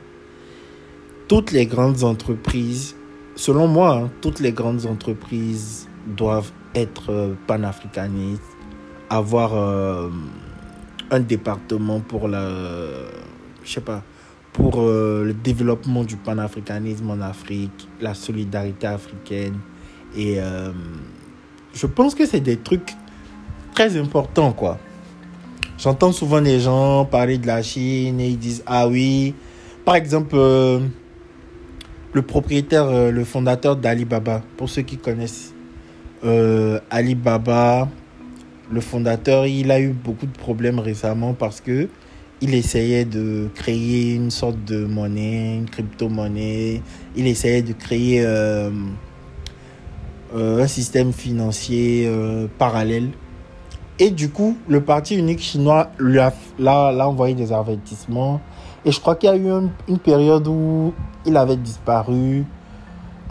toutes 1.29 1.51
les 1.53 1.65
grandes 1.65 2.03
entreprises, 2.03 2.95
selon 3.35 3.67
moi, 3.67 3.95
hein, 3.95 4.11
toutes 4.19 4.41
les 4.41 4.51
grandes 4.51 4.85
entreprises 4.85 5.87
doivent 6.05 6.51
être 6.75 7.09
euh, 7.09 7.33
panafricanistes, 7.47 8.43
avoir 9.09 9.55
euh, 9.55 10.09
un 11.11 11.19
département 11.19 11.99
pour 11.99 12.27
la, 12.27 12.47
je 13.63 13.71
sais 13.71 13.81
pas, 13.81 14.01
pour 14.53 14.81
euh, 14.81 15.25
le 15.25 15.33
développement 15.33 16.03
du 16.03 16.15
panafricanisme 16.15 17.09
en 17.09 17.21
Afrique, 17.21 17.87
la 17.99 18.13
solidarité 18.13 18.87
africaine. 18.87 19.59
Et 20.15 20.35
euh, 20.39 20.71
je 21.73 21.85
pense 21.85 22.15
que 22.15 22.25
c'est 22.25 22.39
des 22.39 22.57
trucs 22.57 22.95
très 23.75 23.97
importants, 23.97 24.53
quoi. 24.53 24.79
J'entends 25.77 26.11
souvent 26.11 26.41
des 26.41 26.59
gens 26.59 27.05
parler 27.05 27.37
de 27.37 27.47
la 27.47 27.61
Chine 27.61 28.19
et 28.19 28.29
ils 28.29 28.37
disent, 28.37 28.63
ah 28.65 28.87
oui, 28.87 29.33
par 29.83 29.95
exemple, 29.95 30.35
euh, 30.35 30.79
le 32.13 32.21
propriétaire, 32.21 33.11
le 33.11 33.23
fondateur 33.23 33.75
d'Alibaba, 33.75 34.43
pour 34.57 34.69
ceux 34.69 34.81
qui 34.81 34.97
connaissent 34.97 35.53
Alibaba, 36.91 37.87
le 38.71 38.81
fondateur, 38.81 39.45
il 39.45 39.71
a 39.71 39.79
eu 39.79 39.89
beaucoup 39.89 40.25
de 40.25 40.37
problèmes 40.37 40.79
récemment 40.79 41.33
parce 41.33 41.61
que 41.61 41.89
il 42.41 42.55
essayait 42.55 43.05
de 43.05 43.49
créer 43.53 44.15
une 44.15 44.31
sorte 44.31 44.63
de 44.65 44.85
monnaie, 44.85 45.57
une 45.57 45.69
crypto-monnaie. 45.69 46.81
Il 47.15 47.27
essayait 47.27 47.61
de 47.61 47.73
créer 47.73 48.25
euh, 48.25 48.71
euh, 50.35 50.63
un 50.63 50.67
système 50.67 51.13
financier 51.13 52.05
euh, 52.07 52.47
parallèle. 52.57 53.09
Et 53.99 54.09
du 54.09 54.29
coup, 54.29 54.57
le 54.67 54.81
parti 54.81 55.15
unique 55.15 55.41
chinois 55.41 55.91
lui 55.99 56.17
a, 56.17 56.33
l'a, 56.57 57.07
envoyé 57.07 57.35
des 57.35 57.53
avertissements. 57.53 58.41
Et 58.83 58.91
je 58.91 58.99
crois 58.99 59.15
qu'il 59.15 59.29
y 59.29 59.33
a 59.33 59.37
eu 59.37 59.69
une 59.87 59.99
période 59.99 60.47
où 60.47 60.93
il 61.27 61.37
avait 61.37 61.57
disparu. 61.57 62.43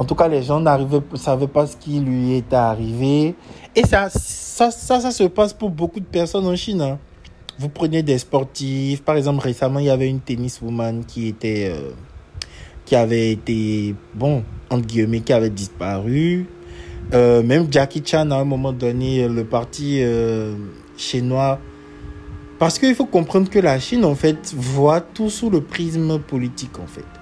En 0.00 0.04
tout 0.04 0.14
cas, 0.14 0.28
les 0.28 0.42
gens 0.42 0.60
ne 0.60 1.16
savaient 1.16 1.46
pas 1.46 1.66
ce 1.66 1.76
qui 1.76 2.00
lui 2.00 2.34
était 2.34 2.56
arrivé. 2.56 3.34
Et 3.76 3.86
ça, 3.86 4.08
ça, 4.08 4.70
ça, 4.70 4.98
ça 4.98 5.10
se 5.10 5.24
passe 5.24 5.52
pour 5.52 5.68
beaucoup 5.68 6.00
de 6.00 6.06
personnes 6.06 6.46
en 6.46 6.56
Chine. 6.56 6.80
Hein 6.80 6.98
vous 7.58 7.68
prenez 7.68 8.02
des 8.02 8.16
sportifs. 8.16 9.02
Par 9.02 9.16
exemple, 9.16 9.44
récemment, 9.44 9.78
il 9.78 9.84
y 9.84 9.90
avait 9.90 10.08
une 10.08 10.20
tenniswoman 10.20 11.04
qui 11.04 11.28
était. 11.28 11.70
Euh, 11.70 11.90
qui 12.86 12.96
avait 12.96 13.32
été. 13.32 13.94
Bon, 14.14 14.42
entre 14.70 14.86
guillemets, 14.86 15.20
qui 15.20 15.34
avait 15.34 15.50
disparu. 15.50 16.46
Euh, 17.12 17.42
même 17.42 17.70
Jackie 17.70 18.02
Chan, 18.02 18.30
à 18.30 18.36
un 18.36 18.44
moment 18.44 18.72
donné, 18.72 19.28
le 19.28 19.44
parti 19.44 19.98
euh, 20.00 20.54
chinois. 20.96 21.58
Parce 22.58 22.78
qu'il 22.78 22.94
faut 22.94 23.04
comprendre 23.04 23.50
que 23.50 23.58
la 23.58 23.78
Chine, 23.78 24.06
en 24.06 24.14
fait, 24.14 24.54
voit 24.56 25.02
tout 25.02 25.28
sous 25.28 25.50
le 25.50 25.60
prisme 25.60 26.18
politique, 26.20 26.78
en 26.78 26.86
fait. 26.86 27.19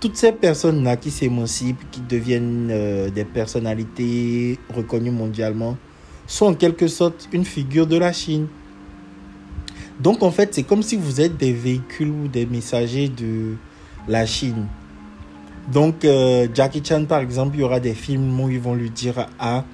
Toutes 0.00 0.16
ces 0.16 0.32
personnes-là 0.32 0.96
qui 0.96 1.10
s'émancipent, 1.10 1.90
qui 1.90 2.00
deviennent 2.00 3.10
des 3.12 3.24
personnalités 3.24 4.58
reconnues 4.72 5.10
mondialement, 5.10 5.76
sont 6.28 6.46
en 6.46 6.54
quelque 6.54 6.86
sorte 6.86 7.28
une 7.32 7.44
figure 7.44 7.86
de 7.86 7.96
la 7.96 8.12
Chine. 8.12 8.46
Donc 10.00 10.22
en 10.22 10.30
fait, 10.30 10.54
c'est 10.54 10.62
comme 10.62 10.82
si 10.82 10.96
vous 10.96 11.20
êtes 11.20 11.36
des 11.36 11.52
véhicules 11.52 12.10
ou 12.10 12.28
des 12.28 12.46
messagers 12.46 13.08
de 13.08 13.56
la 14.06 14.26
Chine. 14.26 14.66
Donc 15.72 16.04
euh, 16.04 16.46
Jackie 16.54 16.82
Chan, 16.84 17.04
par 17.04 17.20
exemple, 17.20 17.56
il 17.56 17.60
y 17.60 17.62
aura 17.64 17.80
des 17.80 17.94
films 17.94 18.40
où 18.40 18.48
ils 18.48 18.60
vont 18.60 18.74
lui 18.74 18.90
dire, 18.90 19.26
ah, 19.38 19.64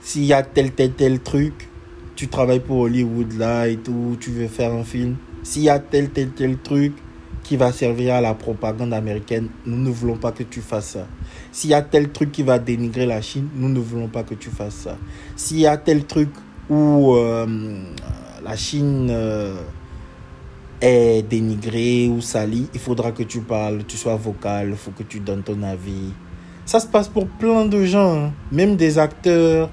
s'il 0.00 0.24
y 0.24 0.32
a 0.32 0.42
tel, 0.42 0.72
tel, 0.72 0.92
tel 0.92 1.20
truc, 1.20 1.68
tu 2.14 2.28
travailles 2.28 2.60
pour 2.60 2.78
Hollywood 2.80 3.32
là 3.32 3.66
et 3.66 3.76
tout, 3.76 4.16
tu 4.20 4.30
veux 4.30 4.46
faire 4.46 4.72
un 4.72 4.84
film. 4.84 5.16
S'il 5.42 5.62
y 5.62 5.68
a 5.68 5.78
tel, 5.80 6.10
tel, 6.10 6.30
tel 6.30 6.56
truc 6.58 6.92
qui 7.42 7.56
va 7.56 7.72
servir 7.72 8.14
à 8.14 8.20
la 8.20 8.34
propagande 8.34 8.92
américaine, 8.92 9.48
nous 9.66 9.78
ne 9.78 9.90
voulons 9.90 10.16
pas 10.16 10.32
que 10.32 10.42
tu 10.42 10.60
fasses 10.60 10.90
ça. 10.90 11.06
S'il 11.50 11.70
y 11.70 11.74
a 11.74 11.82
tel 11.82 12.10
truc 12.10 12.32
qui 12.32 12.42
va 12.42 12.58
dénigrer 12.58 13.06
la 13.06 13.20
Chine, 13.20 13.48
nous 13.54 13.68
ne 13.68 13.80
voulons 13.80 14.08
pas 14.08 14.22
que 14.22 14.34
tu 14.34 14.50
fasses 14.50 14.74
ça. 14.74 14.96
S'il 15.36 15.58
y 15.58 15.66
a 15.66 15.76
tel 15.76 16.04
truc 16.04 16.30
où... 16.70 17.14
Euh, 17.14 17.46
la 18.44 18.56
Chine 18.56 19.08
euh, 19.10 19.54
est 20.80 21.22
dénigrée 21.28 22.08
ou 22.08 22.20
salie, 22.20 22.66
il 22.74 22.80
faudra 22.80 23.12
que 23.12 23.22
tu 23.22 23.40
parles, 23.40 23.84
tu 23.86 23.96
sois 23.96 24.16
vocal, 24.16 24.70
il 24.70 24.76
faut 24.76 24.90
que 24.90 25.02
tu 25.02 25.20
donnes 25.20 25.42
ton 25.42 25.62
avis. 25.62 26.12
Ça 26.64 26.80
se 26.80 26.86
passe 26.86 27.08
pour 27.08 27.26
plein 27.26 27.66
de 27.66 27.84
gens, 27.84 28.26
hein. 28.26 28.32
même 28.50 28.76
des 28.76 28.98
acteurs. 28.98 29.70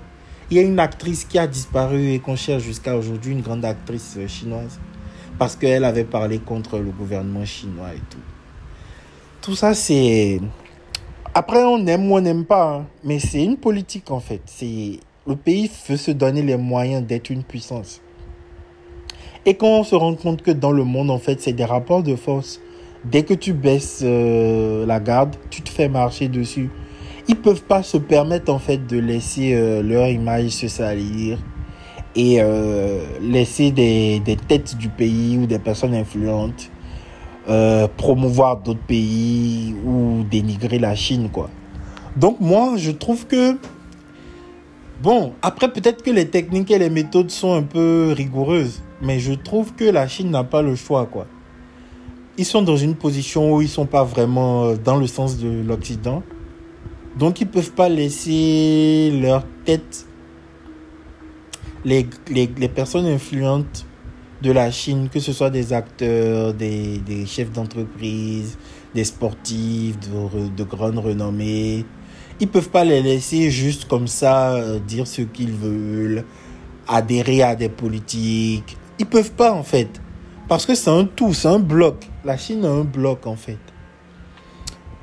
Il 0.52 0.58
y 0.58 0.60
a 0.60 0.64
une 0.64 0.80
actrice 0.80 1.26
qui 1.26 1.38
a 1.38 1.46
disparu 1.46 2.14
et 2.14 2.20
qu'on 2.20 2.36
cherche 2.36 2.64
jusqu'à 2.64 2.98
aujourd'hui, 2.98 3.34
une 3.34 3.42
grande 3.42 3.64
actrice 3.66 4.18
chinoise, 4.28 4.80
parce 5.40 5.56
qu'elle 5.56 5.86
avait 5.86 6.04
parlé 6.04 6.38
contre 6.38 6.78
le 6.78 6.92
gouvernement 6.92 7.46
chinois 7.46 7.94
et 7.96 8.02
tout. 8.10 8.20
Tout 9.42 9.56
ça, 9.56 9.74
c'est... 9.74 10.42
Après, 11.34 11.64
on 11.64 11.88
aime 11.88 12.12
ou 12.12 12.18
on 12.18 12.22
n'aime 12.22 12.44
pas, 12.44 12.76
hein. 12.76 12.86
mais 13.04 13.20
c'est 13.20 13.44
une 13.44 13.56
politique 13.56 14.12
en 14.12 14.20
fait. 14.20 14.42
Le 15.26 15.36
pays 15.36 15.72
veut 15.88 15.96
se 15.96 16.12
donner 16.12 16.42
les 16.42 16.58
moyens 16.58 17.04
d'être 17.04 17.30
une 17.30 17.44
puissance. 17.44 18.02
Et 19.46 19.54
quand 19.54 19.68
on 19.68 19.84
se 19.84 19.96
rend 19.96 20.16
compte 20.16 20.42
que 20.42 20.52
dans 20.52 20.72
le 20.72 20.84
monde, 20.84 21.10
en 21.10 21.20
fait, 21.20 21.40
c'est 21.40 21.54
des 21.54 21.64
rapports 21.64 22.04
de 22.04 22.16
force. 22.16 22.60
Dès 23.06 23.24
que 23.24 23.34
tu 23.34 23.54
baisses 23.54 24.02
euh, 24.04 24.86
la 24.86 25.00
garde, 25.00 25.38
tu 25.50 25.62
te 25.62 25.70
fais 25.70 25.88
marcher 25.88 26.28
dessus. 26.28 26.70
Ils 27.30 27.38
peuvent 27.38 27.64
pas 27.64 27.82
se 27.82 27.98
permettre, 27.98 28.52
en 28.52 28.60
fait, 28.60 28.86
de 28.86 28.98
laisser 28.98 29.54
euh, 29.54 29.82
leur 29.82 30.10
image 30.10 30.50
se 30.50 30.68
salir 30.68 31.38
et 32.16 32.38
euh, 32.40 33.04
laisser 33.22 33.72
des, 33.72 34.20
des, 34.20 34.36
têtes 34.36 34.78
du 34.78 34.90
pays 34.90 35.38
ou 35.38 35.46
des 35.46 35.60
personnes 35.60 35.94
influentes 35.94 36.72
promouvoir 37.98 38.58
d'autres 38.58 38.86
pays 38.86 39.74
ou 39.84 40.24
dénigrer 40.30 40.78
la 40.78 40.94
Chine, 40.94 41.30
quoi. 41.32 41.50
Donc, 42.16 42.40
moi, 42.40 42.74
je 42.78 42.92
trouve 42.92 43.26
que 43.26 43.58
Bon, 45.02 45.32
après 45.42 45.72
peut-être 45.72 46.04
que 46.04 46.12
les 46.12 46.28
techniques 46.28 46.72
et 46.72 46.78
les 46.78 46.90
méthodes 46.90 47.32
sont 47.32 47.54
un 47.54 47.64
peu 47.64 48.14
rigoureuses, 48.14 48.82
mais 49.02 49.20
je 49.20 49.32
trouve 49.32 49.74
que 49.74 49.86
la 49.86 50.10
Chine 50.10 50.30
n'a 50.30 50.44
pas 50.44 50.62
le 50.62 50.76
choix, 50.76 51.06
quoi. 51.06 51.26
Ils 52.38 52.44
sont 52.44 52.62
dans 52.62 52.76
une 52.76 52.96
position 52.96 53.54
où 53.54 53.62
ils 53.62 53.70
sont 53.70 53.86
pas 53.86 54.04
vraiment 54.04 54.66
euh, 54.66 54.76
dans 54.76 54.98
le 54.98 55.08
sens 55.08 55.38
de 55.38 55.62
l'Occident. 55.66 56.22
Donc 57.18 57.40
ils 57.40 57.48
peuvent 57.48 57.72
pas 57.72 57.88
laisser 57.88 59.18
leur 59.22 59.46
tête, 59.64 60.06
les, 61.86 62.08
les, 62.30 62.50
les 62.58 62.70
personnes 62.70 63.06
influentes 63.06 63.86
de 64.42 64.52
la 64.52 64.72
Chine, 64.72 65.10
que 65.12 65.20
ce 65.20 65.34
soit 65.34 65.50
des 65.50 65.74
acteurs, 65.74 66.54
des, 66.54 66.98
des 67.00 67.26
chefs 67.26 67.52
d'entreprise, 67.52 68.58
des 68.96 69.04
sportifs 69.04 69.98
de, 70.00 70.48
de 70.56 70.64
grande 70.64 71.00
renommée, 71.00 71.86
ils 72.40 72.48
peuvent 72.48 72.70
pas 72.70 72.86
les 72.86 73.02
laisser 73.02 73.52
juste 73.52 73.86
comme 73.86 74.08
ça 74.08 74.54
euh, 74.54 74.80
dire 74.80 75.08
ce 75.08 75.22
qu'ils 75.22 75.52
veulent, 75.52 76.24
adhérer 76.88 77.44
à 77.44 77.56
des 77.56 77.70
politiques. 77.70 78.78
Ils 78.98 79.06
peuvent 79.06 79.32
pas 79.34 79.52
en 79.52 79.64
fait. 79.64 79.90
Parce 80.48 80.66
que 80.66 80.74
c'est 80.74 80.90
un 80.90 81.06
tout, 81.06 81.34
c'est 81.34 81.50
un 81.50 81.60
bloc. 81.60 82.08
La 82.24 82.38
Chine 82.38 82.66
a 82.66 82.70
un 82.70 82.84
bloc 82.84 83.28
en 83.28 83.36
fait. 83.36 83.60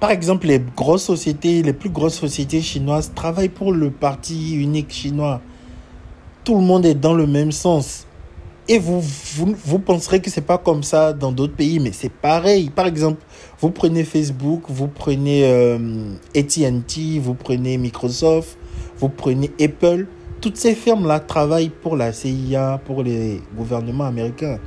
Par 0.00 0.10
exemple, 0.10 0.46
les 0.46 0.60
grosses 0.76 1.04
sociétés, 1.04 1.62
les 1.62 1.72
plus 1.72 1.90
grosses 1.90 2.18
sociétés 2.18 2.60
chinoises 2.60 3.12
travaillent 3.14 3.48
pour 3.48 3.72
le 3.72 3.90
parti 3.90 4.56
unique 4.56 4.92
chinois. 4.92 5.40
Tout 6.46 6.54
le 6.54 6.60
monde 6.60 6.86
est 6.86 6.94
dans 6.94 7.12
le 7.12 7.26
même 7.26 7.50
sens. 7.50 8.06
Et 8.68 8.78
vous, 8.78 9.00
vous, 9.00 9.56
vous 9.64 9.78
penserez 9.80 10.20
que 10.20 10.30
c'est 10.30 10.46
pas 10.46 10.58
comme 10.58 10.84
ça 10.84 11.12
dans 11.12 11.32
d'autres 11.32 11.56
pays, 11.56 11.80
mais 11.80 11.90
c'est 11.90 12.08
pareil. 12.08 12.70
Par 12.70 12.86
exemple, 12.86 13.20
vous 13.60 13.70
prenez 13.70 14.04
Facebook, 14.04 14.62
vous 14.68 14.86
prenez 14.86 15.42
euh, 15.44 15.76
AT&T, 16.36 17.18
vous 17.18 17.34
prenez 17.34 17.78
Microsoft, 17.78 18.56
vous 19.00 19.08
prenez 19.08 19.50
Apple. 19.60 20.06
Toutes 20.40 20.56
ces 20.56 20.76
firmes-là 20.76 21.18
travaillent 21.18 21.70
pour 21.70 21.96
la 21.96 22.12
CIA, 22.12 22.80
pour 22.84 23.02
les 23.02 23.40
gouvernements 23.56 24.06
américains. 24.06 24.60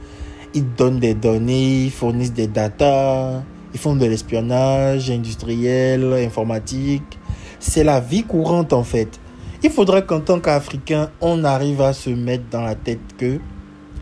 Ils 0.54 0.70
donnent 0.76 1.00
des 1.00 1.14
données, 1.14 1.86
ils 1.86 1.92
fournissent 1.92 2.34
des 2.34 2.48
datas, 2.48 3.42
ils 3.74 3.80
font 3.80 3.96
de 3.96 4.06
l'espionnage 4.06 5.10
industriel, 5.10 6.12
informatique. 6.12 7.18
C'est 7.62 7.86
la 7.86 8.02
vie 8.02 8.24
courante 8.24 8.74
en 8.74 8.84
fait. 8.84 9.18
Il 9.62 9.72
faudrait 9.72 10.06
qu'en 10.06 10.22
tant 10.22 10.40
qu'Africain, 10.40 11.10
on 11.20 11.44
arrive 11.44 11.82
à 11.82 11.92
se 11.94 12.10
mettre 12.10 12.46
dans 12.50 12.62
la 12.62 12.76
tête 12.76 13.00
que 13.18 13.40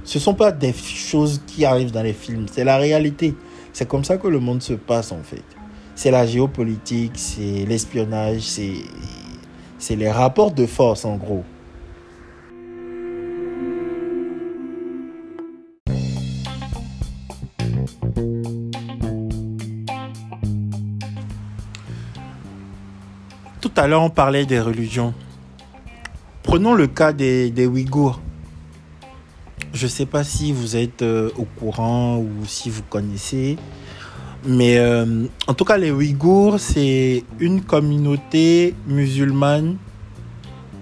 ce 0.04 0.17
ne 0.20 0.22
sont 0.22 0.36
pas 0.36 0.52
des 0.52 0.72
choses 0.72 1.41
qui 1.48 1.65
arrivent 1.65 1.91
dans 1.91 2.04
les 2.04 2.13
films, 2.13 2.46
c'est 2.52 2.63
la 2.63 2.78
réalité. 2.78 3.34
C'est 3.74 3.88
comme 3.88 4.04
ça 4.04 4.17
que 4.17 4.28
le 4.28 4.39
monde 4.39 4.62
se 4.62 4.74
passe 4.74 5.12
en 5.12 5.24
fait. 5.24 5.43
C'est 5.96 6.12
la 6.12 6.26
géopolitique, 6.26 7.13
c'est 7.15 7.65
l'espionnage, 7.67 8.41
c'est 8.41 9.96
les 9.96 10.12
rapports 10.12 10.52
de 10.52 10.65
force 10.65 11.06
en 11.06 11.17
gros. 11.17 11.43
Tout 23.60 23.72
à 23.76 23.88
l'heure, 23.88 24.04
on 24.04 24.10
parlait 24.10 24.46
des 24.46 24.60
religions. 24.60 25.13
Prenons 26.58 26.74
le 26.74 26.88
cas 26.88 27.13
des, 27.13 27.67
Ouïghours. 27.67 28.20
Je 29.76 29.86
ne 29.86 29.91
sais 29.91 30.08
pas 30.08 30.24
si 30.24 30.52
vous 30.52 30.76
êtes 30.76 31.04
euh, 31.04 31.30
au 31.38 31.43
courant 31.43 32.17
ou 32.17 32.48
si 32.48 32.72
vous 32.72 32.82
connaissez. 32.82 33.58
Mais 34.43 34.80
euh, 34.80 35.28
en 35.46 35.54
tout 35.54 35.65
cas, 35.65 35.78
les 35.78 35.91
Ouïghours, 35.91 36.60
c'est 36.60 37.24
une 37.39 37.62
communauté 37.62 38.74
musulmane. 38.88 39.78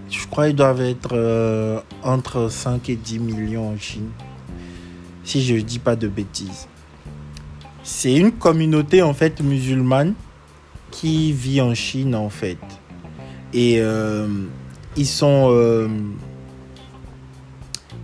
Je 0.10 0.26
crois 0.28 0.48
qu'ils 0.48 0.56
doivent 0.56 0.80
être 0.80 1.10
euh, 1.12 1.82
entre 2.04 2.48
5 2.50 2.88
et 2.88 2.96
10 2.96 3.20
millions 3.20 3.74
en 3.74 3.78
Chine. 3.78 4.12
si 5.26 5.44
je 5.44 5.56
ne 5.56 5.60
dis 5.60 5.80
pas 5.80 5.98
de 5.98 6.08
bêtises. 6.08 6.70
C'est 7.84 8.16
une 8.16 8.32
communauté 8.32 9.02
en 9.02 9.14
fait 9.14 9.42
musulmane 9.42 10.14
qui 10.90 11.34
vit 11.34 11.60
en 11.60 11.74
Chine 11.76 12.16
en 12.16 12.30
fait. 12.30 12.60
Et 13.54 13.82
ils 14.96 15.08
sont... 15.08 15.50
Euh, 15.52 15.88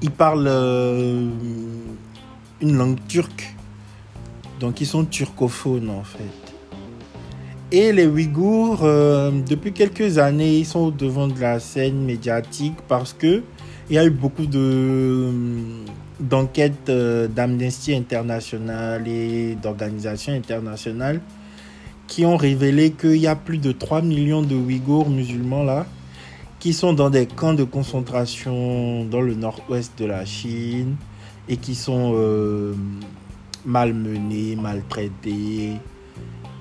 ils 0.02 0.12
parlent 0.12 0.48
euh, 0.48 1.30
une 2.62 2.78
langue 2.78 2.98
turque. 3.08 3.56
Donc 4.60 4.82
ils 4.82 4.88
sont 4.88 5.06
turcophones 5.06 5.90
en 5.90 6.04
fait. 6.04 6.24
Et 7.72 7.94
les 7.94 8.06
Ouïghours, 8.06 8.82
depuis 8.82 9.72
quelques 9.72 10.18
années, 10.18 10.58
ils 10.58 10.66
sont 10.66 10.80
au 10.80 10.92
devant 10.92 11.28
de 11.28 11.40
la 11.40 11.60
scène 11.60 12.04
médiatique 12.04 12.76
parce 12.88 13.14
que 13.14 13.44
il 13.90 13.96
y 13.96 13.98
a 13.98 14.06
eu 14.06 14.10
beaucoup 14.10 14.46
de 14.46 15.30
d'enquêtes 16.20 16.92
d'Amnesty 16.92 17.96
International 17.96 19.08
et 19.08 19.56
d'organisations 19.62 20.34
internationales 20.34 21.22
qui 22.08 22.26
ont 22.26 22.38
révélé 22.38 22.92
qu'il 22.92 23.18
y 23.18 23.28
a 23.28 23.36
plus 23.36 23.58
de 23.58 23.72
3 23.72 24.02
millions 24.02 24.42
de 24.42 24.54
Ouïghours 24.54 25.10
musulmans 25.10 25.64
là, 25.64 25.86
qui 26.62 26.74
sont 26.74 26.94
dans 26.94 27.10
des 27.10 27.26
camps 27.26 27.56
de 27.56 27.64
concentration 27.64 29.04
dans 29.06 29.20
le 29.20 29.34
nord-ouest 29.34 29.98
de 29.98 30.06
la 30.06 30.26
Chine 30.26 30.96
et 31.50 31.58
qui 31.58 31.74
sont 31.74 32.14
euh, 32.14 32.76
malmenés, 33.66 34.56
maltraités, 34.56 35.72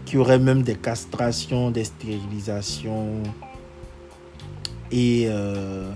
qui 0.06 0.16
auraient 0.16 0.38
même 0.38 0.62
des 0.62 0.74
castrations, 0.74 1.70
des 1.70 1.84
stérilisations 1.84 3.22
et 4.90 5.26
euh, 5.28 5.92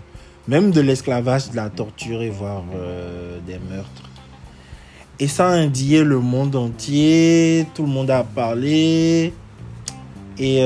même 0.48 0.70
de 0.70 0.82
l'esclavage, 0.82 1.50
de 1.50 1.56
la 1.56 1.70
torture 1.70 2.20
et 2.20 2.28
voire 2.28 2.62
euh, 2.74 3.40
des 3.46 3.58
meurtres. 3.58 4.10
Et 5.18 5.28
ça 5.28 5.48
a 5.48 5.52
indigné 5.52 6.04
le 6.04 6.18
monde 6.18 6.54
entier, 6.56 7.66
tout 7.74 7.84
le 7.84 7.88
monde 7.88 8.10
a 8.10 8.22
parlé. 8.22 9.32
Et 10.36 10.64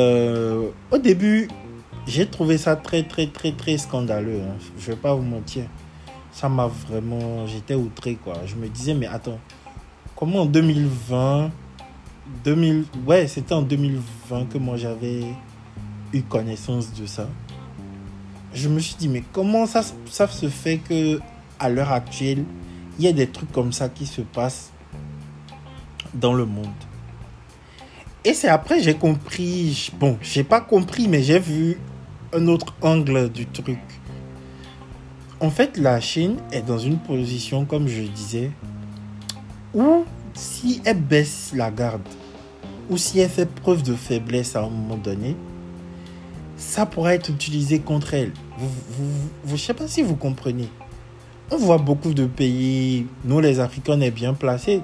au 0.90 0.96
début, 0.96 1.46
j'ai 2.08 2.26
trouvé 2.26 2.56
ça 2.56 2.74
très, 2.74 3.02
très, 3.02 3.26
très, 3.26 3.52
très 3.52 3.76
scandaleux. 3.76 4.40
Hein. 4.40 4.56
Je 4.78 4.92
vais 4.92 4.96
pas 4.96 5.14
vous 5.14 5.22
mentir. 5.22 5.64
Ça 6.32 6.48
m'a 6.48 6.66
vraiment. 6.66 7.46
J'étais 7.46 7.74
outré, 7.74 8.14
quoi. 8.14 8.34
Je 8.46 8.56
me 8.56 8.66
disais, 8.68 8.94
mais 8.94 9.06
attends, 9.06 9.38
comment 10.16 10.42
en 10.42 10.46
2020. 10.46 11.50
2000, 12.44 12.84
ouais, 13.06 13.26
c'était 13.26 13.54
en 13.54 13.62
2020 13.62 14.50
que 14.50 14.58
moi 14.58 14.76
j'avais 14.76 15.22
eu 16.12 16.22
connaissance 16.22 16.92
de 16.92 17.06
ça. 17.06 17.26
Je 18.52 18.68
me 18.68 18.80
suis 18.80 18.96
dit, 18.96 19.08
mais 19.08 19.22
comment 19.32 19.64
ça, 19.64 19.82
ça 20.10 20.28
se 20.28 20.50
fait 20.50 20.76
que 20.76 21.20
à 21.58 21.70
l'heure 21.70 21.90
actuelle, 21.90 22.44
il 22.98 23.06
y 23.06 23.08
a 23.08 23.12
des 23.12 23.28
trucs 23.28 23.50
comme 23.50 23.72
ça 23.72 23.88
qui 23.88 24.04
se 24.04 24.20
passent 24.20 24.72
dans 26.12 26.34
le 26.34 26.44
monde? 26.44 26.66
Et 28.24 28.34
c'est 28.34 28.48
après 28.48 28.82
j'ai 28.82 28.94
compris, 28.94 29.90
bon, 29.98 30.18
j'ai 30.20 30.44
pas 30.44 30.60
compris, 30.60 31.08
mais 31.08 31.22
j'ai 31.22 31.38
vu 31.38 31.78
un 32.32 32.46
autre 32.48 32.74
angle 32.82 33.30
du 33.30 33.46
truc. 33.46 33.78
En 35.40 35.50
fait, 35.50 35.76
la 35.76 36.00
Chine 36.00 36.36
est 36.52 36.62
dans 36.62 36.78
une 36.78 36.98
position, 36.98 37.64
comme 37.64 37.88
je 37.88 38.02
disais, 38.02 38.50
où 39.74 40.04
si 40.34 40.80
elle 40.84 41.00
baisse 41.00 41.52
la 41.54 41.70
garde, 41.70 42.02
ou 42.90 42.96
si 42.96 43.20
elle 43.20 43.30
fait 43.30 43.48
preuve 43.48 43.82
de 43.82 43.94
faiblesse 43.94 44.56
à 44.56 44.60
un 44.60 44.70
moment 44.70 44.96
donné, 44.96 45.36
ça 46.56 46.86
pourrait 46.86 47.14
être 47.14 47.30
utilisé 47.30 47.78
contre 47.78 48.14
elle. 48.14 48.32
Vous, 48.58 48.68
vous, 49.44 49.56
je 49.56 49.62
sais 49.62 49.74
pas 49.74 49.86
si 49.86 50.02
vous 50.02 50.16
comprenez. 50.16 50.68
On 51.50 51.56
voit 51.56 51.78
beaucoup 51.78 52.14
de 52.14 52.26
pays, 52.26 53.06
nous 53.24 53.40
les 53.40 53.60
Africains, 53.60 53.94
on 53.96 54.00
est 54.00 54.10
bien 54.10 54.34
placés 54.34 54.82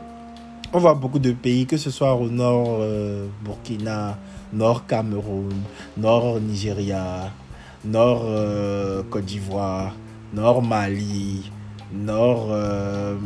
on 0.75 0.81
voit 0.81 0.95
beaucoup 0.95 1.21
de 1.21 1.31
pays, 1.31 1.67
que 1.67 1.77
ce 1.77 1.89
soit 1.89 2.15
au 2.15 2.29
nord 2.29 2.79
euh, 2.81 3.29
Burkina, 3.45 4.19
nord 4.53 4.87
Cameroun, 4.89 5.55
nord 5.97 6.41
Nigeria, 6.41 7.31
nord 7.85 8.23
euh, 8.27 9.05
Côte 9.09 9.25
d'Ivoire, 9.25 9.95
nord 10.35 10.63
Mali, 10.63 11.49
nord 11.93 12.49
euh, 12.51 13.17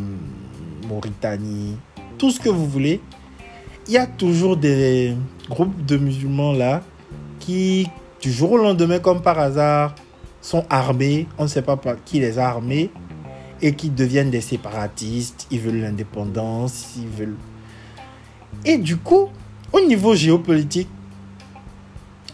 Mauritanie, 0.86 1.76
tout 2.18 2.30
ce 2.30 2.38
que 2.38 2.50
vous 2.50 2.66
voulez. 2.66 3.00
Il 3.86 3.94
y 3.94 3.98
a 3.98 4.06
toujours 4.06 4.58
des 4.58 5.14
groupes 5.48 5.86
de 5.86 5.96
musulmans 5.96 6.52
là 6.52 6.82
qui, 7.40 7.88
du 8.20 8.30
jour 8.30 8.52
au 8.52 8.58
lendemain, 8.58 8.98
comme 8.98 9.22
par 9.22 9.38
hasard, 9.38 9.94
sont 10.42 10.66
armés. 10.68 11.26
On 11.38 11.44
ne 11.44 11.48
sait 11.48 11.62
pas 11.62 11.78
qui 12.04 12.20
les 12.20 12.38
a 12.38 12.46
armés 12.46 12.90
et 13.62 13.74
qui 13.74 13.90
deviennent 13.90 14.30
des 14.30 14.40
séparatistes, 14.40 15.46
ils 15.50 15.60
veulent 15.60 15.80
l'indépendance, 15.80 16.94
ils 16.96 17.08
veulent... 17.08 17.36
Et 18.64 18.78
du 18.78 18.96
coup, 18.96 19.28
au 19.72 19.80
niveau 19.80 20.14
géopolitique, 20.14 20.88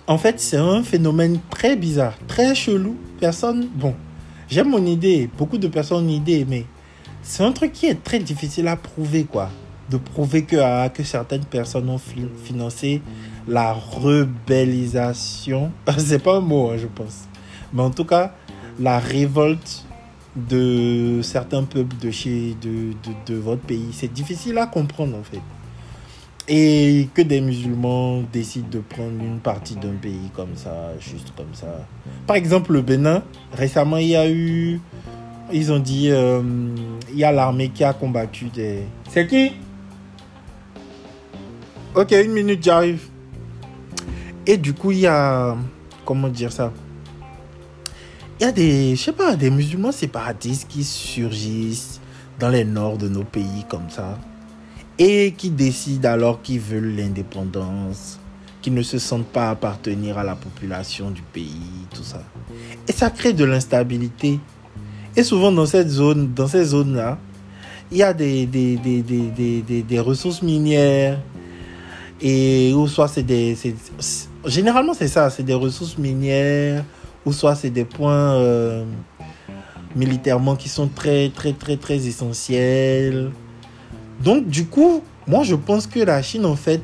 en 0.06 0.18
fait, 0.18 0.38
c'est 0.38 0.58
un 0.58 0.82
phénomène 0.82 1.38
très 1.50 1.76
bizarre, 1.76 2.14
très 2.26 2.54
chelou. 2.54 2.96
Personne, 3.20 3.68
bon, 3.74 3.94
j'aime 4.48 4.68
mon 4.68 4.84
idée, 4.84 5.30
beaucoup 5.38 5.58
de 5.58 5.68
personnes 5.68 6.04
ont 6.04 6.08
une 6.08 6.10
idée, 6.10 6.46
mais 6.48 6.66
c'est 7.22 7.42
un 7.42 7.52
truc 7.52 7.72
qui 7.72 7.86
est 7.86 8.04
très 8.04 8.18
difficile 8.18 8.68
à 8.68 8.76
prouver, 8.76 9.24
quoi. 9.24 9.50
De 9.90 9.96
prouver 9.96 10.44
que, 10.44 10.56
ah, 10.56 10.90
que 10.90 11.02
certaines 11.02 11.44
personnes 11.44 11.88
ont 11.88 12.00
financé 12.44 13.00
la 13.48 13.72
rebellisation. 13.72 15.72
c'est 15.98 16.22
pas 16.22 16.36
un 16.36 16.40
mot, 16.40 16.70
hein, 16.70 16.76
je 16.78 16.86
pense. 16.86 17.24
Mais 17.72 17.82
en 17.82 17.90
tout 17.90 18.04
cas, 18.04 18.34
la 18.78 18.98
révolte 18.98 19.84
de 20.36 21.20
certains 21.22 21.62
peuples 21.62 21.96
de 22.00 22.10
chez 22.10 22.56
de, 22.60 22.92
de, 23.26 23.38
votre 23.38 23.62
pays. 23.62 23.88
C'est 23.92 24.12
difficile 24.12 24.58
à 24.58 24.66
comprendre 24.66 25.16
en 25.16 25.22
fait. 25.22 25.40
Et 26.46 27.08
que 27.14 27.22
des 27.22 27.40
musulmans 27.40 28.22
décident 28.32 28.68
de 28.70 28.80
prendre 28.80 29.22
une 29.22 29.38
partie 29.38 29.76
d'un 29.76 29.94
pays 29.94 30.30
comme 30.34 30.56
ça, 30.56 30.90
juste 31.00 31.32
comme 31.36 31.54
ça. 31.54 31.86
Par 32.26 32.36
exemple, 32.36 32.72
le 32.72 32.82
Bénin, 32.82 33.22
récemment, 33.52 33.96
il 33.96 34.08
y 34.08 34.16
a 34.16 34.28
eu. 34.28 34.80
Ils 35.52 35.72
ont 35.72 35.78
dit. 35.78 36.10
Euh, 36.10 36.42
il 37.10 37.18
y 37.18 37.24
a 37.24 37.32
l'armée 37.32 37.70
qui 37.70 37.82
a 37.84 37.94
combattu 37.94 38.46
des. 38.46 38.82
C'est 39.08 39.26
qui? 39.26 39.52
Ok, 41.94 42.12
une 42.12 42.32
minute, 42.32 42.62
j'arrive. 42.62 43.08
Et 44.46 44.58
du 44.58 44.74
coup, 44.74 44.90
il 44.90 45.00
y 45.00 45.06
a. 45.06 45.56
Comment 46.04 46.28
dire 46.28 46.52
ça? 46.52 46.70
Il 48.40 48.42
y 48.44 48.46
a 48.46 48.52
des, 48.52 48.96
je 48.96 49.02
sais 49.02 49.12
pas, 49.12 49.36
des 49.36 49.50
musulmans 49.50 49.92
séparatistes 49.92 50.66
qui 50.68 50.82
surgissent 50.82 52.00
dans 52.38 52.48
les 52.48 52.64
nord 52.64 52.98
de 52.98 53.08
nos 53.08 53.24
pays 53.24 53.64
comme 53.68 53.88
ça 53.88 54.18
et 54.98 55.34
qui 55.36 55.50
décident 55.50 56.10
alors 56.10 56.42
qu'ils 56.42 56.60
veulent 56.60 56.96
l'indépendance, 56.96 58.18
qu'ils 58.60 58.74
ne 58.74 58.82
se 58.82 58.98
sentent 58.98 59.26
pas 59.26 59.50
appartenir 59.50 60.18
à 60.18 60.24
la 60.24 60.34
population 60.34 61.10
du 61.10 61.22
pays, 61.22 61.86
tout 61.94 62.02
ça. 62.02 62.22
Et 62.88 62.92
ça 62.92 63.10
crée 63.10 63.32
de 63.32 63.44
l'instabilité. 63.44 64.40
Et 65.16 65.22
souvent 65.22 65.52
dans 65.52 65.66
cette 65.66 65.88
zone, 65.88 66.32
dans 66.34 66.48
ces 66.48 66.64
zones-là, 66.64 67.18
il 67.92 67.98
y 67.98 68.02
a 68.02 68.12
des, 68.12 68.46
des, 68.46 68.76
des, 68.76 69.02
des, 69.02 69.82
des 69.82 70.00
ressources 70.00 70.42
minières 70.42 71.20
et 72.20 72.72
ou 72.74 72.88
soit 72.88 73.06
c'est 73.06 73.22
des... 73.22 73.56
Généralement 74.44 74.94
c'est 74.94 75.08
ça, 75.08 75.30
c'est 75.30 75.42
des 75.44 75.54
ressources 75.54 75.98
minières 75.98 76.84
ou 77.24 77.32
soit 77.32 77.54
c'est 77.54 77.70
des 77.70 77.84
points 77.84 78.34
euh, 78.34 78.84
militairement 79.96 80.56
qui 80.56 80.68
sont 80.68 80.88
très 80.88 81.30
très 81.30 81.52
très 81.52 81.76
très 81.76 82.06
essentiels. 82.06 83.30
Donc 84.20 84.46
du 84.48 84.66
coup, 84.66 85.02
moi 85.26 85.42
je 85.42 85.54
pense 85.54 85.86
que 85.86 86.00
la 86.00 86.22
Chine 86.22 86.46
en 86.46 86.56
fait 86.56 86.82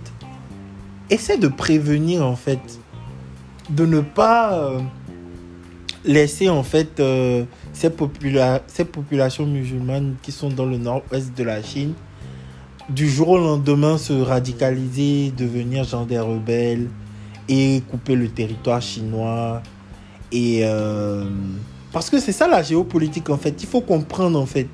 essaie 1.11 1.39
de 1.39 1.49
prévenir 1.49 2.25
en 2.25 2.37
fait 2.37 2.61
de 3.69 3.87
ne 3.87 4.01
pas 4.01 4.55
euh, 4.55 4.81
laisser 6.05 6.49
en 6.49 6.63
fait 6.63 6.99
euh, 7.01 7.45
ces, 7.73 7.91
ces 8.67 8.85
populations 8.85 9.47
musulmanes 9.47 10.17
qui 10.23 10.33
sont 10.33 10.51
dans 10.51 10.67
le 10.67 10.79
nord-ouest 10.79 11.37
de 11.37 11.45
la 11.45 11.63
Chine 11.63 11.95
du 12.91 13.09
jour 13.09 13.29
au 13.29 13.39
lendemain 13.39 13.99
se 13.99 14.13
radicaliser, 14.13 15.33
devenir 15.37 15.85
genre 15.85 16.07
des 16.07 16.19
rebelles 16.19 16.89
et 17.49 17.83
couper 17.89 18.17
le 18.17 18.29
territoire 18.29 18.83
chinois 18.83 19.63
et 20.33 20.61
euh, 20.65 21.25
parce 21.93 22.11
que 22.11 22.19
c'est 22.19 22.33
ça 22.33 22.47
la 22.47 22.63
géopolitique 22.63 23.31
en 23.31 23.37
fait. 23.37 23.63
Il 23.63 23.69
faut 23.69 23.81
comprendre 23.81 24.39
en 24.39 24.47
fait. 24.47 24.69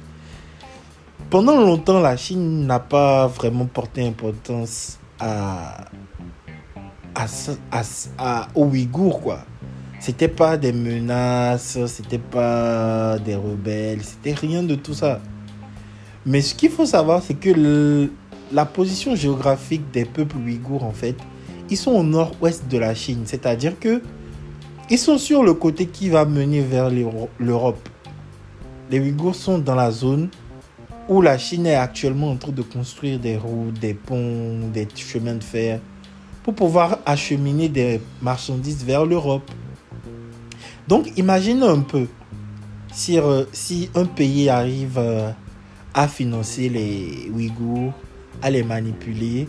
Pendant 1.30 1.56
longtemps, 1.56 2.00
la 2.00 2.16
Chine 2.16 2.66
n'a 2.66 2.78
pas 2.78 3.26
vraiment 3.26 3.66
porté 3.66 4.06
importance 4.06 4.98
à, 5.18 5.86
à, 7.14 7.26
à, 8.18 8.48
aux 8.54 8.66
Ouïghours 8.66 9.20
quoi. 9.20 9.40
C'était 9.98 10.28
pas 10.28 10.56
des 10.56 10.72
menaces, 10.72 11.78
c'était 11.86 12.18
pas 12.18 13.18
des 13.18 13.34
rebelles, 13.34 14.02
c'était 14.02 14.34
rien 14.34 14.62
de 14.62 14.74
tout 14.74 14.94
ça. 14.94 15.20
Mais 16.26 16.42
ce 16.42 16.54
qu'il 16.54 16.70
faut 16.70 16.86
savoir, 16.86 17.22
c'est 17.22 17.34
que 17.34 18.10
la 18.52 18.64
position 18.66 19.16
géographique 19.16 19.90
des 19.92 20.04
peuples 20.04 20.36
ouïghours, 20.36 20.84
en 20.84 20.92
fait, 20.92 21.16
ils 21.70 21.76
sont 21.76 21.92
au 21.92 22.02
nord-ouest 22.02 22.68
de 22.68 22.78
la 22.78 22.94
Chine. 22.94 23.22
C'est-à-dire 23.24 23.78
que 23.80 24.02
ils 24.90 24.98
sont 24.98 25.18
sur 25.18 25.42
le 25.42 25.54
côté 25.54 25.86
qui 25.86 26.08
va 26.08 26.24
mener 26.24 26.60
vers 26.60 26.90
l'Europe. 27.38 27.88
Les 28.90 29.00
Ouïghours 29.00 29.34
sont 29.34 29.58
dans 29.58 29.74
la 29.74 29.90
zone 29.90 30.28
où 31.08 31.22
la 31.22 31.38
Chine 31.38 31.66
est 31.66 31.74
actuellement 31.74 32.30
en 32.30 32.36
train 32.36 32.52
de 32.52 32.62
construire 32.62 33.18
des 33.18 33.36
routes, 33.36 33.78
des 33.78 33.94
ponts, 33.94 34.68
des 34.72 34.86
chemins 34.94 35.34
de 35.34 35.44
fer 35.44 35.80
pour 36.42 36.54
pouvoir 36.54 36.98
acheminer 37.04 37.68
des 37.68 38.00
marchandises 38.22 38.84
vers 38.84 39.04
l'Europe. 39.04 39.50
Donc 40.86 41.10
imagine 41.16 41.62
un 41.64 41.80
peu 41.80 42.06
si, 42.92 43.18
euh, 43.18 43.44
si 43.52 43.90
un 43.94 44.04
pays 44.04 44.48
arrive 44.48 44.98
euh, 44.98 45.30
à 45.92 46.06
financer 46.06 46.68
les 46.68 47.28
Ouïghours, 47.34 47.92
à 48.42 48.50
les 48.50 48.62
manipuler, 48.62 49.48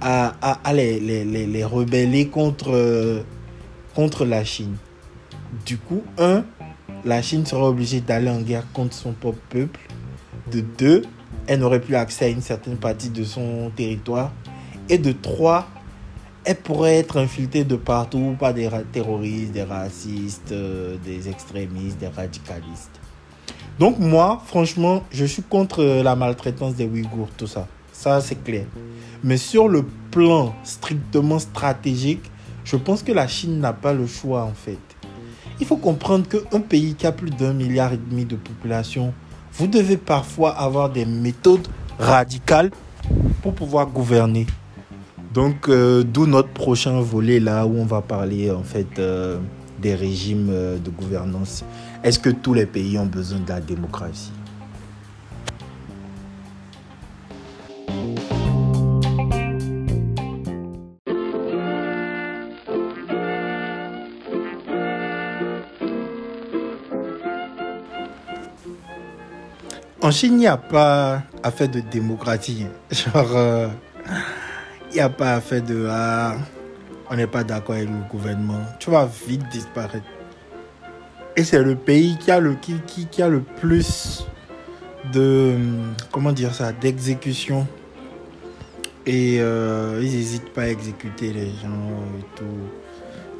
à, 0.00 0.28
à, 0.64 0.72
les, 0.72 1.00
les, 1.00 1.24
les, 1.24 1.64
rebeller 1.64 2.28
contre, 2.28 2.70
euh, 2.72 3.22
contre 4.00 4.24
la 4.24 4.44
Chine. 4.44 4.76
Du 5.66 5.76
coup, 5.76 6.02
un, 6.16 6.42
la 7.04 7.20
Chine 7.20 7.44
sera 7.44 7.68
obligée 7.68 8.00
d'aller 8.00 8.30
en 8.30 8.40
guerre 8.40 8.64
contre 8.72 8.94
son 8.94 9.12
propre 9.12 9.42
peuple. 9.50 9.80
De 10.50 10.62
deux, 10.62 11.02
elle 11.46 11.60
n'aurait 11.60 11.82
plus 11.82 11.96
accès 11.96 12.24
à 12.24 12.28
une 12.28 12.40
certaine 12.40 12.78
partie 12.78 13.10
de 13.10 13.24
son 13.24 13.70
territoire. 13.76 14.32
Et 14.88 14.96
de 14.96 15.12
trois, 15.12 15.68
elle 16.44 16.56
pourrait 16.56 16.96
être 16.96 17.18
infiltrée 17.18 17.64
de 17.64 17.76
partout 17.76 18.36
par 18.40 18.54
des 18.54 18.70
terroristes, 18.90 19.52
des 19.52 19.64
racistes, 19.64 20.52
euh, 20.52 20.96
des 21.04 21.28
extrémistes, 21.28 21.98
des 21.98 22.08
radicalistes. 22.08 22.98
Donc 23.78 23.98
moi, 23.98 24.40
franchement, 24.46 25.04
je 25.12 25.26
suis 25.26 25.42
contre 25.42 25.84
la 25.84 26.16
maltraitance 26.16 26.74
des 26.74 26.86
Ouïghours, 26.86 27.28
tout 27.36 27.46
ça. 27.46 27.68
Ça, 27.92 28.22
c'est 28.22 28.42
clair. 28.42 28.64
Mais 29.22 29.36
sur 29.36 29.68
le 29.68 29.84
plan 30.10 30.54
strictement 30.64 31.38
stratégique, 31.38 32.30
je 32.70 32.76
pense 32.76 33.02
que 33.02 33.10
la 33.10 33.26
Chine 33.26 33.58
n'a 33.58 33.72
pas 33.72 33.92
le 33.92 34.06
choix, 34.06 34.44
en 34.44 34.54
fait. 34.54 34.78
Il 35.58 35.66
faut 35.66 35.76
comprendre 35.76 36.28
qu'un 36.28 36.60
pays 36.60 36.94
qui 36.94 37.04
a 37.04 37.10
plus 37.10 37.30
d'un 37.30 37.52
milliard 37.52 37.92
et 37.92 37.96
demi 37.96 38.24
de 38.24 38.36
population, 38.36 39.12
vous 39.54 39.66
devez 39.66 39.96
parfois 39.96 40.50
avoir 40.52 40.88
des 40.88 41.04
méthodes 41.04 41.66
radicales 41.98 42.70
pour 43.42 43.54
pouvoir 43.54 43.88
gouverner. 43.88 44.46
Donc, 45.34 45.68
euh, 45.68 46.04
d'où 46.04 46.26
notre 46.26 46.50
prochain 46.50 47.00
volet 47.00 47.40
là 47.40 47.66
où 47.66 47.76
on 47.76 47.84
va 47.84 48.02
parler 48.02 48.52
en 48.52 48.62
fait 48.62 48.98
euh, 49.00 49.38
des 49.80 49.96
régimes 49.96 50.50
euh, 50.50 50.78
de 50.78 50.90
gouvernance. 50.90 51.64
Est-ce 52.04 52.20
que 52.20 52.30
tous 52.30 52.54
les 52.54 52.66
pays 52.66 52.98
ont 52.98 53.06
besoin 53.06 53.40
de 53.40 53.48
la 53.48 53.60
démocratie? 53.60 54.32
En 70.02 70.10
Chine, 70.10 70.32
il 70.34 70.38
n'y 70.38 70.46
a 70.46 70.56
pas 70.56 71.22
affaire 71.42 71.68
de 71.68 71.80
démocratie. 71.80 72.66
Genre, 72.90 73.70
il 74.90 74.94
n'y 74.94 75.00
a 75.00 75.10
pas 75.10 75.34
affaire 75.34 75.62
de 75.62 75.86
ah, 75.90 76.36
on 77.10 77.16
n'est 77.16 77.26
pas 77.26 77.44
d'accord 77.44 77.74
avec 77.74 77.88
le 77.88 78.08
gouvernement. 78.10 78.60
Tu 78.78 78.90
vas 78.90 79.08
vite 79.26 79.46
disparaître. 79.50 80.06
Et 81.36 81.44
c'est 81.44 81.62
le 81.62 81.74
pays 81.76 82.16
qui 82.18 82.30
a 82.30 82.40
le, 82.40 82.54
qui, 82.54 82.80
qui, 82.86 83.22
a 83.22 83.28
le 83.28 83.40
plus 83.40 84.26
de, 85.12 85.54
comment 86.10 86.32
dire 86.32 86.54
ça, 86.54 86.72
d'exécution. 86.72 87.66
Et 89.04 89.38
euh, 89.40 90.00
ils 90.02 90.10
n'hésitent 90.10 90.52
pas 90.52 90.62
à 90.62 90.68
exécuter 90.68 91.32
les 91.32 91.46
gens 91.46 91.90
et 92.18 92.24
tout. 92.36 92.44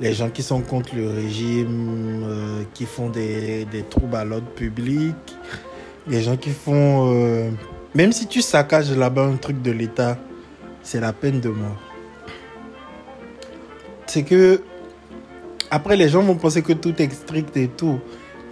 Les 0.01 0.15
gens 0.15 0.31
qui 0.31 0.43
sont 0.43 0.61
contre 0.61 0.95
le 0.95 1.09
régime, 1.11 2.23
euh, 2.25 2.63
qui 2.75 2.87
font 2.87 3.09
des 3.09 3.67
troubles 3.89 4.17
à 4.17 4.25
l'ordre 4.25 4.49
public. 4.49 5.15
Les 6.07 6.23
gens 6.23 6.37
qui 6.37 6.51
font... 6.51 7.13
Euh, 7.15 7.51
même 7.95 8.13
si 8.13 8.27
tu 8.27 8.41
saccages 8.41 8.91
là-bas 8.97 9.25
un 9.25 9.37
truc 9.37 9.63
de 9.63 9.71
l'État, 9.71 10.17
c'est 10.83 11.01
la 11.01 11.13
peine 11.13 11.41
de 11.41 11.49
mort. 11.49 11.77
C'est 14.07 14.23
que 14.23 14.63
après 15.71 15.97
les 15.97 16.09
gens 16.09 16.23
vont 16.23 16.35
penser 16.35 16.63
que 16.63 16.73
tout 16.73 17.01
est 17.01 17.13
strict 17.13 17.57
et 17.57 17.69
tout. 17.69 18.01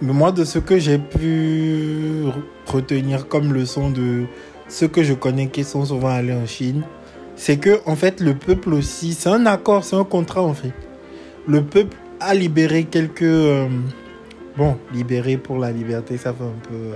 Mais 0.01 0.13
moi 0.13 0.31
de 0.31 0.45
ce 0.45 0.59
que 0.59 0.79
j'ai 0.79 0.97
pu 0.97 2.23
retenir 2.65 3.27
comme 3.27 3.53
leçon 3.53 3.89
de 3.89 4.25
ceux 4.69 4.87
que 4.87 5.03
je 5.03 5.13
connais 5.13 5.47
qui 5.47 5.63
sont 5.63 5.83
souvent 5.85 6.09
allés 6.09 6.33
en 6.33 6.45
Chine, 6.45 6.83
c'est 7.35 7.57
que 7.57 7.81
en 7.85 7.95
fait 7.95 8.21
le 8.21 8.35
peuple 8.35 8.73
aussi, 8.73 9.13
c'est 9.13 9.29
un 9.29 9.45
accord, 9.45 9.83
c'est 9.83 9.97
un 9.97 10.05
contrat 10.05 10.43
en 10.43 10.53
fait. 10.53 10.73
Le 11.47 11.63
peuple 11.63 11.97
a 12.19 12.33
libéré 12.33 12.85
quelques 12.85 13.23
euh, 13.23 13.67
bon, 14.57 14.77
libéré 14.93 15.37
pour 15.37 15.57
la 15.57 15.71
liberté, 15.71 16.17
ça 16.17 16.33
fait 16.33 16.43
un 16.43 16.69
peu 16.69 16.75
euh, 16.75 16.95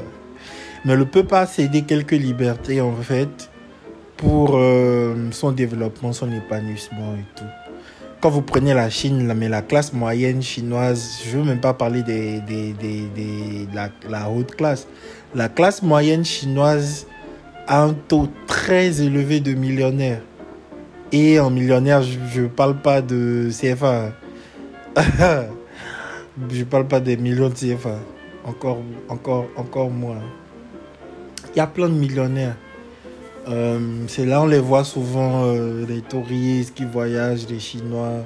mais 0.85 0.95
le 0.95 1.05
peuple 1.05 1.35
a 1.35 1.45
cédé 1.45 1.83
quelques 1.83 2.11
libertés 2.11 2.81
en 2.81 2.95
fait 2.95 3.49
pour 4.17 4.51
euh, 4.55 5.15
son 5.31 5.51
développement, 5.51 6.13
son 6.13 6.31
épanouissement 6.31 7.15
et 7.15 7.25
tout. 7.35 7.45
Quand 8.21 8.29
vous 8.29 8.41
prenez 8.41 8.73
la 8.73 8.89
Chine, 8.89 9.33
mais 9.35 9.49
la 9.49 9.61
classe 9.61 9.91
moyenne 9.91 10.41
chinoise, 10.41 11.21
je 11.25 11.37
ne 11.37 11.43
veux 11.43 11.49
même 11.49 11.59
pas 11.59 11.73
parler 11.73 12.03
des, 12.03 12.39
de 12.39 13.75
la, 13.75 13.89
la, 14.09 14.29
haute 14.29 14.55
classe. 14.55 14.87
La 15.35 15.49
classe 15.49 15.81
moyenne 15.81 16.23
chinoise 16.23 17.05
a 17.67 17.83
un 17.83 17.93
taux 17.93 18.29
très 18.47 19.01
élevé 19.01 19.41
de 19.41 19.53
millionnaires. 19.53 20.21
Et 21.11 21.39
en 21.39 21.49
millionnaire, 21.49 22.01
je 22.01 22.41
ne 22.41 22.47
parle 22.47 22.77
pas 22.77 23.01
de 23.01 23.49
CFA. 23.51 24.13
je 26.49 26.59
ne 26.59 26.63
parle 26.63 26.87
pas 26.87 27.01
des 27.01 27.17
millions 27.17 27.49
de 27.49 27.55
CFA. 27.55 27.99
Encore, 28.45 28.79
encore, 29.09 29.47
encore 29.57 29.89
moins. 29.89 30.21
Il 31.55 31.59
y 31.59 31.61
a 31.61 31.67
plein 31.67 31.87
de 31.87 31.93
millionnaires. 31.93 32.55
Euh, 33.47 34.05
c'est 34.07 34.25
là 34.25 34.41
on 34.41 34.47
les 34.47 34.59
voit 34.59 34.83
souvent, 34.83 35.43
euh, 35.45 35.85
les 35.87 36.01
touristes 36.01 36.73
qui 36.73 36.85
voyagent, 36.85 37.47
les 37.49 37.59
Chinois. 37.59 38.23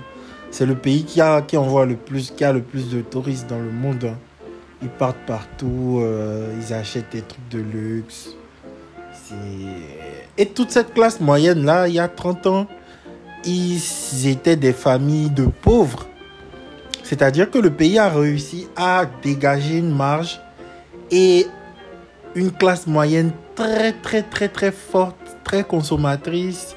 C'est 0.51 0.65
le 0.65 0.75
pays 0.75 1.03
qui, 1.03 1.19
a, 1.19 1.41
qui 1.41 1.57
envoie 1.57 1.85
le 1.85 1.95
plus, 1.95 2.31
qui 2.31 2.43
a 2.45 2.53
le 2.53 2.61
plus 2.61 2.89
de 2.89 3.01
touristes 3.01 3.49
dans 3.49 3.59
le 3.59 3.71
monde. 3.71 4.05
Hein. 4.05 4.17
Ils 4.81 4.89
partent 4.89 5.25
partout, 5.25 5.99
euh, 6.01 6.53
ils 6.61 6.73
achètent 6.73 7.11
des 7.11 7.21
trucs 7.21 7.49
de 7.49 7.59
luxe. 7.59 8.35
Et 10.37 10.45
toute 10.45 10.71
cette 10.71 10.93
classe 10.93 11.19
moyenne 11.19 11.65
là, 11.65 11.89
il 11.89 11.95
y 11.95 11.99
a 11.99 12.07
30 12.07 12.47
ans, 12.47 12.67
ils 13.43 14.27
étaient 14.27 14.55
des 14.55 14.71
familles 14.71 15.31
de 15.31 15.47
pauvres. 15.47 16.07
C'est-à-dire 17.03 17.51
que 17.51 17.57
le 17.57 17.71
pays 17.71 17.99
a 17.99 18.09
réussi 18.09 18.67
à 18.77 19.05
dégager 19.21 19.79
une 19.79 19.93
marge 19.93 20.39
et 21.11 21.47
une 22.37 22.51
classe 22.51 22.85
moyenne 22.85 23.31
très 23.55 23.93
très 23.93 24.21
très 24.21 24.47
très 24.47 24.71
forte, 24.71 25.17
très 25.43 25.63
consommatrice 25.63 26.75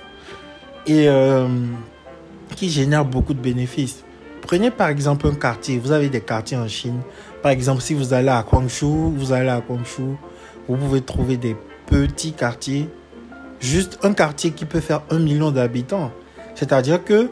et 0.87 1.07
euh, 1.07 1.47
qui 2.57 2.71
génère 2.71 3.05
beaucoup 3.05 3.35
de 3.35 3.41
bénéfices. 3.41 4.03
Prenez 4.41 4.71
par 4.71 4.89
exemple 4.89 5.27
un 5.27 5.35
quartier, 5.35 5.79
vous 5.79 5.93
avez 5.93 6.09
des 6.09 6.23
quartiers 6.23 6.57
en 6.57 6.67
Chine. 6.67 7.01
Par 7.43 7.53
exemple, 7.53 7.83
si 7.83 7.93
vous 7.93 8.15
allez 8.15 8.31
à 8.31 8.43
Guangzhou, 8.43 9.13
vous 9.15 9.33
allez 9.33 9.51
à 9.51 9.61
Guangzhou, 9.61 10.17
vous 10.67 10.77
pouvez 10.77 11.03
trouver 11.03 11.37
des 11.37 11.55
petits 11.87 12.33
quartiers, 12.33 12.89
juste 13.61 13.99
un 14.03 14.15
quartier 14.15 14.53
qui 14.53 14.65
peut 14.65 14.81
faire 14.81 15.03
un 15.11 15.19
million 15.19 15.51
d'habitants. 15.51 16.11
C'est-à-dire 16.55 17.05
que 17.05 17.29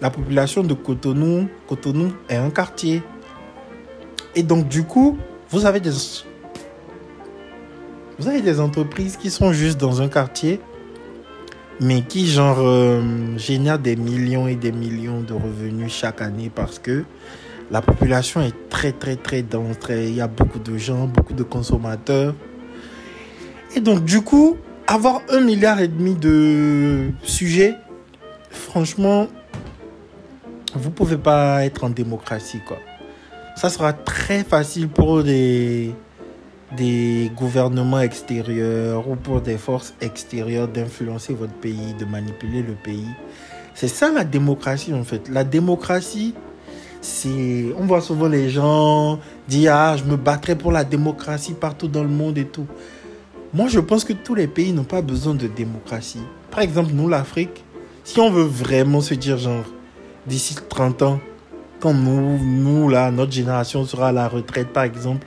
la 0.00 0.10
population 0.10 0.62
de 0.62 0.74
Cotonou, 0.74 1.48
Cotonou 1.66 2.12
est 2.28 2.36
un 2.36 2.50
quartier. 2.50 3.02
Et 4.36 4.44
donc 4.44 4.68
du 4.68 4.84
coup, 4.84 5.18
vous 5.50 5.66
avez 5.66 5.80
des 5.80 5.92
vous 8.18 8.28
avez 8.28 8.40
des 8.40 8.60
entreprises 8.60 9.16
qui 9.16 9.30
sont 9.30 9.52
juste 9.52 9.78
dans 9.78 10.00
un 10.00 10.08
quartier, 10.08 10.60
mais 11.80 12.02
qui 12.02 12.26
genre 12.28 12.58
euh, 12.60 13.02
génèrent 13.36 13.78
des 13.78 13.96
millions 13.96 14.46
et 14.46 14.54
des 14.54 14.72
millions 14.72 15.20
de 15.20 15.32
revenus 15.32 15.92
chaque 15.92 16.22
année 16.22 16.50
parce 16.54 16.78
que 16.78 17.04
la 17.70 17.82
population 17.82 18.40
est 18.40 18.54
très 18.68 18.92
très 18.92 19.16
très 19.16 19.42
dense. 19.42 19.76
il 19.88 20.14
y 20.14 20.20
a 20.20 20.28
beaucoup 20.28 20.58
de 20.58 20.76
gens, 20.76 21.06
beaucoup 21.06 21.32
de 21.32 21.42
consommateurs. 21.42 22.34
Et 23.74 23.80
donc 23.80 24.04
du 24.04 24.20
coup, 24.20 24.56
avoir 24.86 25.22
un 25.30 25.40
milliard 25.40 25.80
et 25.80 25.88
demi 25.88 26.14
de 26.14 27.10
sujets, 27.24 27.74
franchement, 28.50 29.26
vous 30.74 30.90
pouvez 30.90 31.16
pas 31.16 31.64
être 31.64 31.82
en 31.84 31.90
démocratie 31.90 32.60
quoi. 32.66 32.78
Ça 33.56 33.70
sera 33.70 33.92
très 33.92 34.44
facile 34.44 34.88
pour 34.88 35.22
des 35.22 35.94
des 36.76 37.30
gouvernements 37.36 38.00
extérieurs 38.00 39.08
ou 39.08 39.16
pour 39.16 39.40
des 39.40 39.56
forces 39.56 39.94
extérieures 40.00 40.68
d'influencer 40.68 41.34
votre 41.34 41.52
pays, 41.54 41.94
de 41.98 42.04
manipuler 42.04 42.62
le 42.62 42.74
pays. 42.74 43.08
C'est 43.74 43.88
ça 43.88 44.12
la 44.12 44.24
démocratie 44.24 44.94
en 44.94 45.04
fait. 45.04 45.28
La 45.28 45.44
démocratie, 45.44 46.34
c'est... 47.00 47.72
On 47.76 47.86
voit 47.86 48.00
souvent 48.00 48.28
les 48.28 48.48
gens 48.50 49.18
dire 49.48 49.74
Ah, 49.74 49.96
je 49.96 50.04
me 50.04 50.16
battrai 50.16 50.56
pour 50.56 50.72
la 50.72 50.84
démocratie 50.84 51.54
partout 51.54 51.88
dans 51.88 52.02
le 52.02 52.08
monde 52.08 52.38
et 52.38 52.46
tout. 52.46 52.66
Moi, 53.52 53.68
je 53.68 53.78
pense 53.78 54.04
que 54.04 54.12
tous 54.12 54.34
les 54.34 54.48
pays 54.48 54.72
n'ont 54.72 54.84
pas 54.84 55.02
besoin 55.02 55.34
de 55.34 55.46
démocratie. 55.46 56.22
Par 56.50 56.60
exemple, 56.60 56.90
nous, 56.92 57.08
l'Afrique, 57.08 57.64
si 58.02 58.18
on 58.20 58.30
veut 58.30 58.44
vraiment 58.44 59.00
se 59.00 59.14
dire 59.14 59.38
genre, 59.38 59.64
d'ici 60.26 60.56
30 60.68 61.02
ans, 61.02 61.20
quand 61.78 61.94
nous, 61.94 62.38
nous, 62.38 62.88
là, 62.88 63.10
notre 63.10 63.32
génération 63.32 63.84
sera 63.84 64.08
à 64.08 64.12
la 64.12 64.28
retraite, 64.28 64.72
par 64.72 64.84
exemple, 64.84 65.26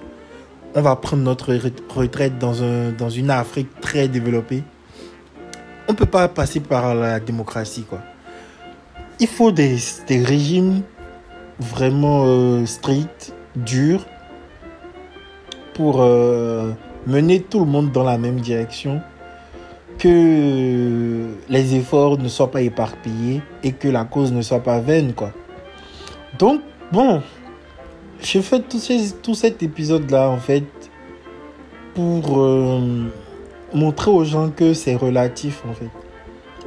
on 0.76 0.82
va 0.82 0.96
prendre 0.96 1.24
notre 1.24 1.54
retraite 1.96 2.38
dans, 2.38 2.64
un, 2.64 2.92
dans 2.92 3.10
une 3.10 3.30
Afrique 3.30 3.70
très 3.82 4.08
développée. 4.08 4.64
On 5.88 5.94
ne 5.94 5.98
peut 5.98 6.06
pas 6.06 6.28
passer 6.28 6.60
par 6.60 6.94
la 6.96 7.20
démocratie, 7.20 7.84
quoi. 7.84 8.02
Il 9.20 9.28
faut 9.28 9.52
des, 9.52 9.78
des 10.08 10.24
régimes 10.24 10.82
vraiment 11.60 12.24
euh, 12.26 12.66
stricts, 12.66 13.34
durs, 13.56 14.06
pour 15.74 16.02
euh, 16.02 16.72
mener 17.06 17.42
tout 17.42 17.60
le 17.60 17.66
monde 17.66 17.92
dans 17.92 18.04
la 18.04 18.18
même 18.18 18.40
direction, 18.40 19.02
que 19.98 21.26
les 21.50 21.76
efforts 21.76 22.18
ne 22.18 22.28
soient 22.28 22.52
pas 22.52 22.62
éparpillés 22.62 23.42
et 23.64 23.72
que 23.72 23.88
la 23.88 24.04
cause 24.04 24.32
ne 24.32 24.42
soit 24.42 24.60
pas 24.60 24.80
vaine, 24.80 25.14
quoi. 25.14 25.32
Donc, 26.38 26.62
bon, 26.92 27.22
j'ai 28.22 28.42
fait 28.42 28.64
tout, 29.22 29.36
cet 29.36 29.64
épisode-là, 29.64 30.30
en 30.30 30.38
fait, 30.38 30.66
pour 31.94 32.40
euh, 32.40 33.06
montrer 33.74 34.12
aux 34.12 34.24
gens 34.24 34.50
que 34.50 34.74
c'est 34.74 34.96
relatif, 34.96 35.64
en 35.70 35.74
fait. 35.74 35.90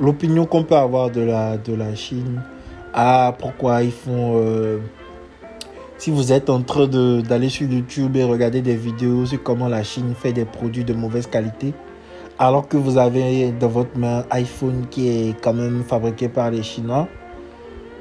L'opinion 0.00 0.46
qu'on 0.46 0.64
peut 0.64 0.76
avoir 0.76 1.10
de 1.10 1.20
la, 1.20 1.56
de 1.58 1.74
la 1.74 1.94
Chine, 1.94 2.42
à 2.92 3.34
pourquoi 3.38 3.82
ils 3.82 3.92
font... 3.92 4.36
Euh, 4.36 4.78
si 5.98 6.10
vous 6.10 6.32
êtes 6.32 6.48
en 6.48 6.62
train 6.62 6.86
d'aller 6.86 7.50
sur 7.50 7.70
YouTube 7.70 8.16
et 8.16 8.24
regarder 8.24 8.62
des 8.62 8.76
vidéos 8.76 9.26
sur 9.26 9.42
comment 9.42 9.68
la 9.68 9.82
Chine 9.82 10.14
fait 10.18 10.32
des 10.32 10.46
produits 10.46 10.84
de 10.84 10.94
mauvaise 10.94 11.26
qualité, 11.26 11.74
alors 12.38 12.68
que 12.68 12.78
vous 12.78 12.96
avez 12.96 13.52
dans 13.52 13.68
votre 13.68 13.98
main 13.98 14.24
iPhone 14.30 14.86
qui 14.90 15.08
est 15.08 15.40
quand 15.42 15.52
même 15.52 15.84
fabriqué 15.84 16.30
par 16.30 16.50
les 16.50 16.62
Chinois, 16.62 17.06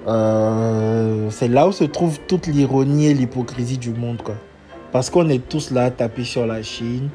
euh, 0.07 1.29
c'est 1.29 1.47
là 1.47 1.67
où 1.67 1.71
se 1.71 1.83
trouve 1.83 2.19
toute 2.27 2.47
l'ironie 2.47 3.07
et 3.07 3.13
l'hypocrisie 3.13 3.77
du 3.77 3.91
monde. 3.91 4.21
Quoi. 4.21 4.35
Parce 4.91 5.09
qu'on 5.09 5.29
est 5.29 5.47
tous 5.47 5.71
là 5.71 5.91
tapés 5.91 6.23
sur 6.23 6.47
la 6.47 6.63
Chine, 6.63 7.09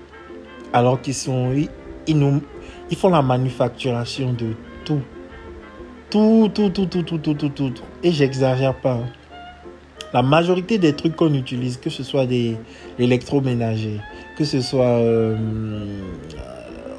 alors 0.72 1.00
qu'ils 1.00 1.14
sont, 1.14 1.52
ils, 1.52 1.68
ils 2.06 2.96
font 2.96 3.10
la 3.10 3.22
manufacturation 3.22 4.32
de 4.32 4.54
tout. 4.84 5.00
Tout, 6.10 6.50
tout, 6.54 6.68
tout, 6.68 6.86
tout, 6.86 7.02
tout, 7.02 7.18
tout, 7.18 7.34
tout, 7.34 7.48
tout. 7.48 7.72
Et 8.02 8.12
j'exagère 8.12 8.74
pas. 8.74 8.92
Hein. 8.92 9.06
La 10.12 10.22
majorité 10.22 10.78
des 10.78 10.92
trucs 10.92 11.16
qu'on 11.16 11.34
utilise, 11.34 11.76
que 11.76 11.90
ce 11.90 12.04
soit 12.04 12.26
des 12.26 12.56
électroménagers, 13.00 13.98
que 14.38 14.44
ce 14.44 14.60
soit 14.60 14.84
euh, 14.84 15.36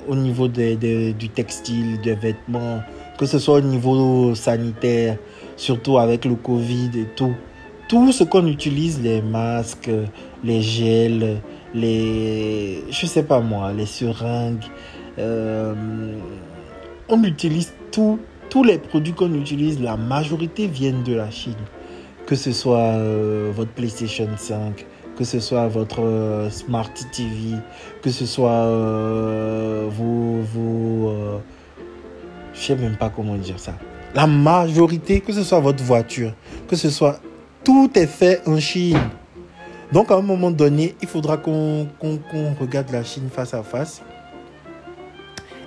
au 0.05 0.15
niveau 0.15 0.49
du 0.49 1.29
textile, 1.33 2.01
des 2.01 2.15
vêtements, 2.15 2.81
que 3.17 3.25
ce 3.25 3.39
soit 3.39 3.59
au 3.59 3.61
niveau 3.61 4.35
sanitaire, 4.35 5.17
surtout 5.55 5.97
avec 5.97 6.25
le 6.25 6.35
Covid 6.35 6.91
et 6.95 7.07
tout. 7.15 7.33
Tout 7.87 8.11
ce 8.11 8.23
qu'on 8.23 8.47
utilise, 8.47 9.01
les 9.01 9.21
masques, 9.21 9.91
les 10.43 10.61
gels, 10.61 11.41
les, 11.73 12.83
je 12.89 13.05
sais 13.05 13.23
pas 13.23 13.39
moi, 13.41 13.71
les 13.73 13.85
seringues, 13.85 14.63
euh, 15.19 15.73
on 17.09 17.23
utilise 17.23 17.73
tout, 17.91 18.19
tous 18.49 18.63
les 18.63 18.79
produits 18.79 19.13
qu'on 19.13 19.33
utilise, 19.33 19.79
la 19.79 19.97
majorité 19.97 20.67
viennent 20.67 21.03
de 21.03 21.13
la 21.13 21.29
Chine 21.29 21.53
que 22.25 22.35
ce 22.35 22.51
soit 22.51 22.79
euh, 22.79 23.51
votre 23.53 23.69
PlayStation 23.71 24.27
5, 24.35 24.85
que 25.15 25.23
ce 25.23 25.39
soit 25.39 25.67
votre 25.67 26.01
euh, 26.01 26.49
Smart 26.49 26.89
TV, 27.11 27.55
que 28.01 28.09
ce 28.09 28.25
soit 28.25 28.65
vos... 29.89 30.41
vos 30.41 31.41
je 32.53 32.59
sais 32.59 32.75
même 32.75 32.95
pas 32.95 33.09
comment 33.09 33.35
dire 33.35 33.59
ça. 33.59 33.73
La 34.15 34.25
majorité, 34.25 35.19
que 35.19 35.33
ce 35.33 35.43
soit 35.43 35.59
votre 35.59 35.83
voiture, 35.83 36.33
que 36.67 36.75
ce 36.75 36.89
soit... 36.89 37.19
Tout 37.63 37.89
est 37.95 38.07
fait 38.07 38.41
en 38.47 38.59
Chine. 38.59 38.99
Donc 39.91 40.11
à 40.11 40.15
un 40.15 40.21
moment 40.21 40.51
donné, 40.51 40.95
il 41.01 41.07
faudra 41.07 41.37
qu'on 41.37 41.87
regarde 42.59 42.91
la 42.91 43.03
Chine 43.03 43.27
face 43.31 43.53
à 43.55 43.63
face 43.63 44.01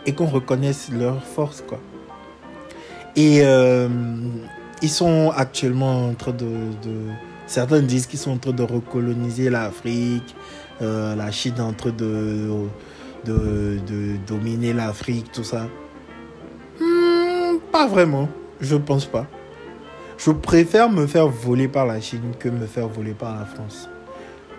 et 0.07 0.13
qu'on 0.13 0.27
reconnaisse 0.27 0.91
leur 0.93 1.23
force. 1.25 1.65
Et 3.17 3.43
ils 4.81 4.89
sont 4.89 5.33
actuellement 5.35 6.09
en 6.09 6.15
train 6.15 6.33
de, 6.33 6.47
certains 7.47 7.81
disent 7.81 8.07
qu'ils 8.07 8.19
sont 8.19 8.33
en 8.33 8.39
train 8.39 8.53
de 8.53 8.63
recoloniser 8.63 9.51
l'Afrique. 9.51 10.37
Euh, 10.81 11.17
la 11.17 11.31
Chine 11.33 11.55
est 11.59 11.61
en 11.61 11.73
train 11.73 11.91
de, 11.91 12.69
dominer 14.27 14.73
l'Afrique, 14.73 15.33
tout 15.33 15.45
ça. 15.45 15.67
Vraiment, 17.87 18.29
je 18.61 18.77
pense 18.77 19.07
pas. 19.07 19.27
Je 20.19 20.33
préfère 20.33 20.91
me 20.91 21.07
faire 21.07 21.29
voler 21.29 21.69
par 21.69 21.87
la 21.87 22.01
Chine 22.01 22.33
que 22.39 22.49
me 22.49 22.67
faire 22.67 22.89
voler 22.89 23.13
par 23.13 23.39
la 23.39 23.45
France. 23.45 23.89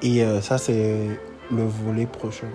Et 0.01 0.23
euh, 0.23 0.39
ça, 0.41 0.57
c'est 0.57 1.19
le 1.51 1.63
volet 1.63 2.05
prochain. 2.05 2.47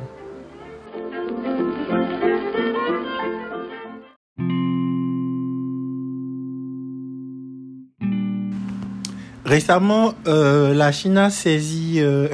Récemment, 9.45 10.15
euh, 10.27 10.73
la 10.73 10.91
Chine 10.93 11.19
a 11.19 11.29
saisi, 11.29 11.97
euh, 11.99 12.29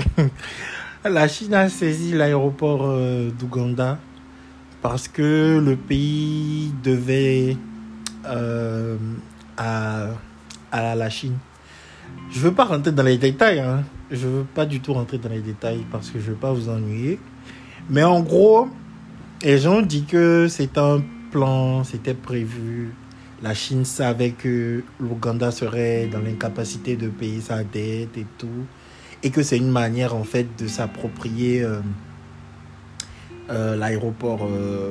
la 1.05 1.27
Chine 1.27 1.55
a 1.55 1.69
saisi 1.69 2.13
l'aéroport 2.13 2.89
d'Ouganda 3.39 3.99
parce 4.83 5.09
que 5.09 5.61
le 5.63 5.77
pays 5.77 6.73
devait 6.83 7.57
à, 8.25 10.07
à, 10.73 10.95
la 10.95 11.11
Chine. 11.11 11.37
Je 12.31 12.41
veux 12.41 12.53
pas 12.53 12.65
rentrer 12.65 12.93
dans 12.93 13.03
les 13.03 13.19
détails, 13.19 13.61
hein. 13.61 13.83
je 14.11 14.27
veux 14.27 14.45
pas 14.45 14.67
du 14.67 14.81
tout 14.81 14.93
rentrer 14.93 15.19
dans 15.19 15.29
les 15.29 15.41
détails 15.41 15.85
parce 15.91 16.11
que 16.11 16.21
je 16.21 16.31
veux 16.31 16.37
pas 16.37 16.53
vous 16.53 16.69
ennuyer. 16.69 17.19
Mais 17.89 18.05
en 18.05 18.21
gros, 18.21 18.69
les 19.43 19.59
gens 19.59 19.83
disent 19.83 20.07
que 20.07 20.47
c'est 20.49 20.79
un 20.79 21.03
plan, 21.31 21.85
c'était 21.85 22.15
prévu 22.15 22.93
la 23.43 23.55
Chine 23.55 23.85
savait 23.85 24.33
que 24.33 24.83
l'Ouganda 24.99 25.51
serait 25.51 26.07
dans 26.07 26.21
l'incapacité 26.21 26.97
de 26.97 27.09
payer 27.09 27.41
sa 27.41 27.65
dette 27.65 28.17
et 28.17 28.27
tout, 28.37 28.67
et 29.23 29.31
que 29.31 29.43
c'est 29.43 29.57
une 29.57 29.71
manière 29.71 30.15
en 30.15 30.25
fait 30.25 30.47
de 30.59 30.67
s'approprier 30.67 31.63
euh, 31.63 31.81
euh, 33.51 33.77
l'aéroport 33.77 34.41
euh, 34.43 34.91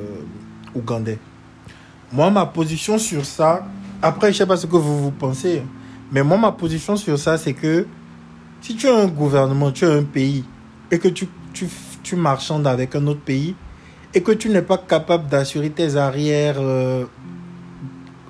ougandais. 0.74 1.18
Moi, 2.12 2.30
ma 2.30 2.46
position 2.46 2.98
sur 2.98 3.24
ça, 3.24 3.64
après, 4.02 4.32
je 4.32 4.38
sais 4.38 4.46
pas 4.46 4.56
ce 4.56 4.66
que 4.66 4.76
vous 4.76 5.04
vous 5.04 5.10
pensez, 5.10 5.62
mais 6.10 6.22
moi, 6.22 6.38
ma 6.38 6.52
position 6.52 6.96
sur 6.96 7.18
ça, 7.18 7.38
c'est 7.38 7.52
que 7.52 7.86
si 8.60 8.74
tu 8.74 8.88
as 8.88 8.96
un 8.96 9.06
gouvernement, 9.06 9.70
tu 9.70 9.84
as 9.84 9.92
un 9.92 10.02
pays, 10.02 10.44
et 10.90 10.98
que 10.98 11.08
tu, 11.08 11.28
tu, 11.52 11.68
tu 12.02 12.16
marchandes 12.16 12.66
avec 12.66 12.96
un 12.96 13.06
autre 13.06 13.20
pays, 13.20 13.54
et 14.12 14.22
que 14.22 14.32
tu 14.32 14.48
n'es 14.48 14.62
pas 14.62 14.78
capable 14.78 15.28
d'assurer 15.28 15.70
tes 15.70 15.96
arrières 15.96 16.60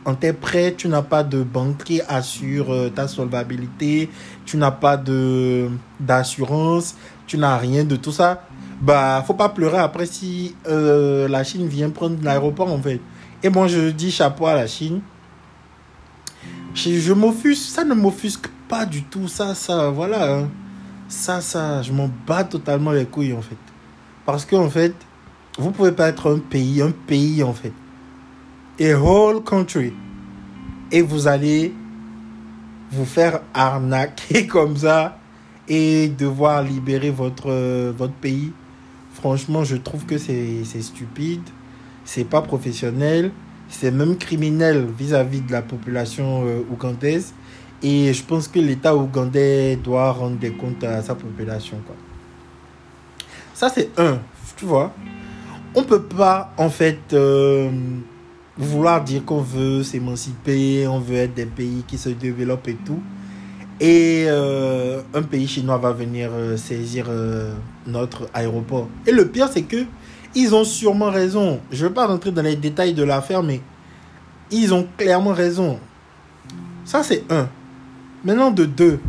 en 0.04 0.14
tes 0.14 0.32
prêts, 0.32 0.74
tu 0.76 0.88
n'as 0.88 1.02
pas 1.02 1.22
de 1.22 1.42
banque 1.42 1.84
qui 1.84 2.00
assure 2.08 2.72
euh, 2.72 2.88
ta 2.88 3.06
solvabilité, 3.08 4.10
tu 4.44 4.56
n'as 4.56 4.70
pas 4.70 4.96
de 4.96 5.68
d'assurance, 5.98 6.96
tu 7.26 7.38
n'as 7.38 7.56
rien 7.56 7.84
de 7.84 7.96
tout 7.96 8.12
ça. 8.12 8.42
Bah, 8.80 9.22
faut 9.26 9.34
pas 9.34 9.50
pleurer 9.50 9.78
après 9.78 10.06
si 10.06 10.54
euh, 10.66 11.28
la 11.28 11.44
Chine 11.44 11.66
vient 11.66 11.90
prendre 11.90 12.16
l'aéroport 12.22 12.72
en 12.72 12.80
fait. 12.80 13.00
Et 13.42 13.48
moi 13.48 13.68
je 13.68 13.90
dis 13.90 14.10
chapeau 14.10 14.46
à 14.46 14.54
la 14.54 14.66
Chine. 14.66 15.00
Je, 16.74 16.98
je 16.98 17.12
m'offusque, 17.12 17.70
ça 17.70 17.84
ne 17.84 17.94
m'offusque 17.94 18.48
pas 18.68 18.86
du 18.86 19.02
tout, 19.02 19.28
ça, 19.28 19.54
ça, 19.54 19.90
voilà. 19.90 20.36
Hein. 20.36 20.48
Ça, 21.08 21.40
ça, 21.40 21.82
je 21.82 21.92
m'en 21.92 22.08
bats 22.26 22.44
totalement 22.44 22.92
les 22.92 23.04
couilles 23.04 23.32
en 23.32 23.42
fait. 23.42 23.56
Parce 24.24 24.44
que 24.44 24.54
en 24.54 24.70
fait, 24.70 24.94
vous 25.58 25.72
pouvez 25.72 25.92
pas 25.92 26.08
être 26.08 26.32
un 26.32 26.38
pays, 26.38 26.80
un 26.80 26.92
pays 27.06 27.42
en 27.42 27.52
fait 27.52 27.72
a 28.80 28.94
whole 28.94 29.42
country 29.44 29.92
et 30.90 31.02
vous 31.02 31.26
allez 31.28 31.74
vous 32.90 33.04
faire 33.04 33.40
arnaquer 33.52 34.46
comme 34.48 34.76
ça 34.76 35.18
et 35.68 36.08
devoir 36.08 36.62
libérer 36.62 37.10
votre, 37.10 37.90
votre 37.90 38.14
pays. 38.14 38.52
Franchement, 39.12 39.64
je 39.64 39.76
trouve 39.76 40.06
que 40.06 40.16
c'est 40.18 40.64
stupide, 40.80 41.42
c'est 42.04 42.24
pas 42.24 42.42
professionnel, 42.42 43.30
c'est 43.70 43.90
même 43.90 44.16
criminel 44.16 44.86
vis-à-vis 44.98 45.40
de 45.40 45.52
la 45.52 45.62
population 45.62 46.44
euh, 46.44 46.60
ougandaise. 46.70 47.32
Et 47.82 48.12
je 48.12 48.22
pense 48.22 48.46
que 48.48 48.58
l'État 48.58 48.94
ougandais 48.94 49.76
doit 49.76 50.12
rendre 50.12 50.36
des 50.36 50.50
comptes 50.50 50.84
à 50.84 51.02
sa 51.02 51.14
population. 51.14 51.78
Quoi. 51.86 51.96
Ça, 53.54 53.70
c'est 53.74 53.98
un, 53.98 54.18
tu 54.56 54.66
vois. 54.66 54.92
On 55.74 55.84
peut 55.84 56.02
pas, 56.02 56.52
en 56.58 56.68
fait, 56.68 56.98
euh, 57.12 57.70
vouloir 58.58 59.02
dire 59.02 59.24
qu'on 59.24 59.40
veut 59.40 59.82
s'émanciper, 59.82 60.86
on 60.88 60.98
veut 60.98 61.16
être 61.16 61.34
des 61.34 61.46
pays 61.46 61.84
qui 61.86 61.96
se 61.96 62.10
développent 62.10 62.68
et 62.68 62.76
tout. 62.84 63.00
Et 63.78 64.24
euh, 64.26 65.00
un 65.14 65.22
pays 65.22 65.46
chinois 65.46 65.78
va 65.78 65.92
venir 65.92 66.30
saisir 66.56 67.08
notre 67.86 68.28
aéroport. 68.34 68.88
Et 69.06 69.12
le 69.12 69.28
pire, 69.28 69.48
c'est 69.50 69.62
que 69.62 69.86
ils 70.34 70.54
ont 70.54 70.64
sûrement 70.64 71.10
raison. 71.10 71.60
Je 71.70 71.82
ne 71.82 71.88
veux 71.88 71.94
pas 71.94 72.06
rentrer 72.06 72.30
dans 72.30 72.42
les 72.42 72.56
détails 72.56 72.94
de 72.94 73.02
l'affaire, 73.02 73.42
mais 73.42 73.60
ils 74.50 74.72
ont 74.74 74.86
clairement 74.96 75.32
raison. 75.32 75.78
Ça, 76.84 77.02
c'est 77.02 77.24
un. 77.30 77.48
Maintenant, 78.24 78.50
de 78.50 78.64
deux, 78.64 79.00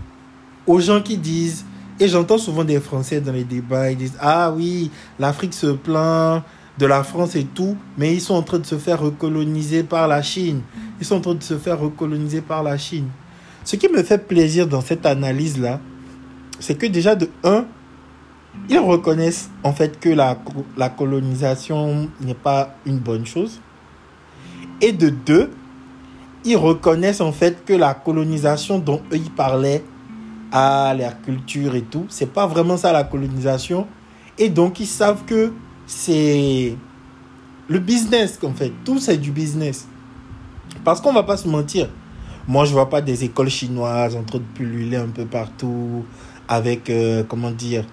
aux 0.68 0.80
gens 0.80 1.02
qui 1.02 1.18
disent 1.18 1.66
Et 2.00 2.08
j'entends 2.08 2.38
souvent 2.38 2.64
des 2.64 2.80
Français 2.80 3.22
dans 3.22 3.34
les 3.34 3.44
débats, 3.44 3.92
ils 3.92 3.98
disent 3.98 4.18
Ah 4.20 4.52
oui, 4.52 4.90
l'Afrique 5.20 5.54
se 5.54 5.68
plaint 5.68 6.44
de 6.78 6.86
la 6.86 7.04
France 7.04 7.36
et 7.36 7.44
tout, 7.44 7.76
mais 7.98 8.14
ils 8.14 8.22
sont 8.22 8.34
en 8.34 8.42
train 8.42 8.60
de 8.60 8.66
se 8.66 8.78
faire 8.78 9.02
recoloniser 9.02 9.84
par 9.84 10.08
la 10.08 10.22
Chine. 10.22 10.62
Ils 11.00 11.06
sont 11.06 11.18
en 11.18 11.22
train 11.22 11.36
de 11.36 11.44
se 11.44 11.58
faire 11.58 11.80
recoloniser 11.80 12.42
par 12.42 12.64
la 12.64 12.78
Chine. 12.78 13.08
Ce 13.64 13.76
qui 13.76 13.88
me 13.90 14.02
fait 14.02 14.18
plaisir 14.18 14.68
dans 14.68 14.82
cette 14.82 15.06
analyse-là, 15.06 15.80
c'est 16.60 16.76
que 16.76 16.88
déjà 16.88 17.16
de 17.16 17.30
un, 17.44 17.66
ils 18.70 18.80
reconnaissent 18.80 19.50
en 19.64 19.74
fait 19.74 20.00
que 20.00 20.10
la, 20.10 20.38
la 20.78 20.90
colonisation 20.90 22.10
n'est 22.22 22.34
pas 22.34 22.76
une 22.86 23.00
bonne 23.00 23.26
chose. 23.26 23.60
Et 24.82 24.92
de 24.92 25.10
deux, 25.10 25.52
ils 26.44 26.58
reconnaissent 26.58 27.22
en 27.22 27.32
fait 27.32 27.64
que 27.66 27.74
la 27.74 27.94
colonisation 27.94 28.80
dont 28.80 29.02
eux 29.12 29.18
ils 29.18 29.32
parlaient 29.32 29.84
à 30.52 30.94
la 30.98 31.12
culture 31.12 31.76
et 31.76 31.82
tout, 31.82 32.06
c'est 32.10 32.32
pas 32.32 32.48
vraiment 32.48 32.78
ça 32.78 32.92
la 32.92 33.04
colonisation. 33.04 33.88
Et 34.38 34.50
donc 34.50 34.80
ils 34.80 34.88
savent 34.88 35.24
que 35.26 35.54
c'est 35.86 36.76
le 37.68 37.80
business 37.80 38.38
qu'en 38.40 38.54
fait, 38.54 38.72
tout 38.84 39.00
c'est 39.00 39.18
du 39.18 39.32
business. 39.32 39.88
Parce 40.84 41.00
qu'on 41.00 41.14
va 41.14 41.24
pas 41.24 41.38
se 41.38 41.48
mentir. 41.48 41.90
Moi, 42.48 42.66
je 42.66 42.74
vois 42.74 42.90
pas 42.90 43.02
des 43.02 43.24
écoles 43.24 43.50
chinoises 43.50 44.16
en 44.16 44.24
train 44.24 44.40
de 44.40 44.44
pulluler 44.56 44.98
un 44.98 45.08
peu 45.08 45.26
partout 45.26 46.06
avec, 46.48 46.90
euh, 46.90 47.24
comment 47.28 47.52
dire, 47.52 47.86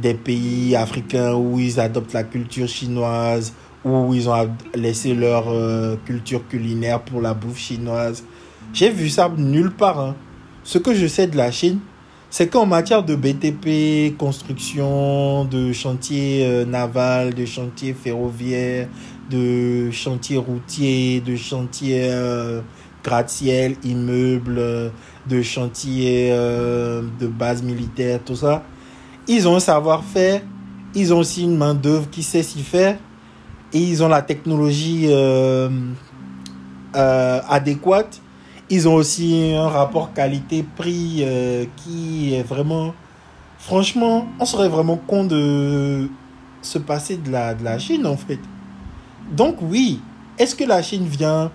des 0.00 0.14
pays 0.14 0.76
africains 0.76 1.34
où 1.34 1.58
ils 1.58 1.80
adoptent 1.80 2.12
la 2.12 2.24
culture 2.24 2.68
chinoise, 2.68 3.52
où 3.84 4.12
ils 4.14 4.28
ont 4.28 4.50
laissé 4.74 5.14
leur 5.14 5.48
euh, 5.48 5.96
culture 6.04 6.46
culinaire 6.48 7.00
pour 7.00 7.20
la 7.20 7.34
bouffe 7.34 7.58
chinoise. 7.58 8.24
J'ai 8.72 8.90
vu 8.90 9.08
ça 9.08 9.30
nulle 9.36 9.70
part. 9.70 10.00
Hein. 10.00 10.16
Ce 10.64 10.78
que 10.78 10.92
je 10.94 11.06
sais 11.06 11.26
de 11.26 11.36
la 11.36 11.50
Chine, 11.50 11.78
c'est 12.28 12.48
qu'en 12.48 12.66
matière 12.66 13.04
de 13.04 13.14
BTP, 13.14 14.16
construction, 14.18 15.44
de 15.44 15.72
chantier 15.72 16.44
euh, 16.44 16.64
naval, 16.64 17.32
de 17.32 17.46
chantier 17.46 17.94
ferroviaire, 17.94 18.88
de 19.30 19.90
chantier 19.92 20.36
routier, 20.36 21.20
de 21.20 21.36
chantier 21.36 22.08
euh, 22.10 22.60
gratte-ciel, 23.04 23.76
immeuble, 23.84 24.90
de 25.28 25.42
chantier 25.42 26.30
de 26.30 27.26
base 27.28 27.62
militaire, 27.62 28.18
tout 28.24 28.34
ça, 28.34 28.64
ils 29.28 29.48
ont 29.48 29.56
un 29.56 29.60
savoir-faire, 29.60 30.40
ils 30.94 31.12
ont 31.12 31.18
aussi 31.18 31.44
une 31.44 31.56
main-d'œuvre 31.56 32.08
qui 32.10 32.22
sait 32.22 32.42
s'y 32.42 32.62
faire 32.62 32.96
et 33.72 33.78
ils 33.78 34.02
ont 34.02 34.08
la 34.08 34.22
technologie 34.22 35.06
euh, 35.08 35.68
euh, 36.94 37.40
adéquate. 37.48 38.20
Ils 38.70 38.88
ont 38.88 38.94
aussi 38.94 39.52
un 39.54 39.68
rapport 39.68 40.12
qualité-prix 40.12 41.20
euh, 41.20 41.64
qui 41.76 42.34
est 42.34 42.42
vraiment... 42.42 42.94
Franchement, 43.58 44.26
on 44.38 44.44
serait 44.44 44.68
vraiment 44.68 44.96
con 44.96 45.24
de 45.24 46.08
se 46.62 46.78
passer 46.78 47.16
de 47.16 47.30
la, 47.30 47.54
de 47.54 47.64
la 47.64 47.78
Chine 47.78 48.06
en 48.06 48.16
fait. 48.16 48.38
Donc 49.32 49.56
oui, 49.60 50.00
est-ce 50.38 50.54
que 50.54 50.64
la 50.64 50.82
Chine 50.82 51.06
vient 51.06 51.50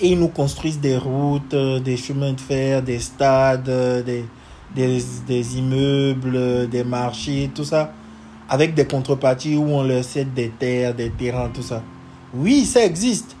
et 0.00 0.14
nous 0.14 0.28
construisent 0.28 0.80
des 0.80 0.96
routes, 0.96 1.54
des 1.54 1.96
chemins 1.96 2.32
de 2.32 2.40
fer, 2.40 2.82
des 2.82 2.98
stades, 2.98 3.64
des, 4.04 4.24
des, 4.74 5.02
des 5.26 5.58
immeubles, 5.58 6.68
des 6.68 6.84
marchés, 6.84 7.50
tout 7.54 7.64
ça, 7.64 7.92
avec 8.48 8.74
des 8.74 8.84
contreparties 8.84 9.56
où 9.56 9.64
on 9.64 9.82
leur 9.82 10.04
cède 10.04 10.34
des 10.34 10.50
terres, 10.50 10.94
des 10.94 11.10
terrains, 11.10 11.50
tout 11.52 11.62
ça. 11.62 11.82
Oui, 12.34 12.64
ça 12.64 12.84
existe. 12.84 13.36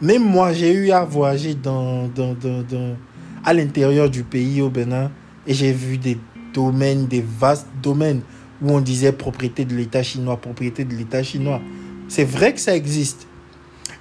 Même 0.00 0.24
moi, 0.24 0.52
j'ai 0.52 0.72
eu 0.72 0.90
à 0.90 1.04
voyager 1.04 1.54
dans, 1.54 2.08
dans, 2.08 2.34
dans, 2.34 2.96
à 3.44 3.54
l'intérieur 3.54 4.10
du 4.10 4.22
pays, 4.22 4.60
au 4.60 4.68
Bénin, 4.68 5.10
et 5.46 5.54
j'ai 5.54 5.72
vu 5.72 5.98
des 5.98 6.18
domaines, 6.52 7.06
des 7.06 7.24
vastes 7.26 7.68
domaines 7.82 8.20
où 8.62 8.70
on 8.70 8.80
disait 8.80 9.12
propriété 9.12 9.64
de 9.64 9.74
l'État 9.74 10.02
chinois, 10.02 10.36
propriété 10.36 10.84
de 10.84 10.94
l'État 10.94 11.22
chinois. 11.22 11.60
C'est 12.08 12.24
vrai 12.24 12.52
que 12.52 12.60
ça 12.60 12.76
existe. 12.76 13.26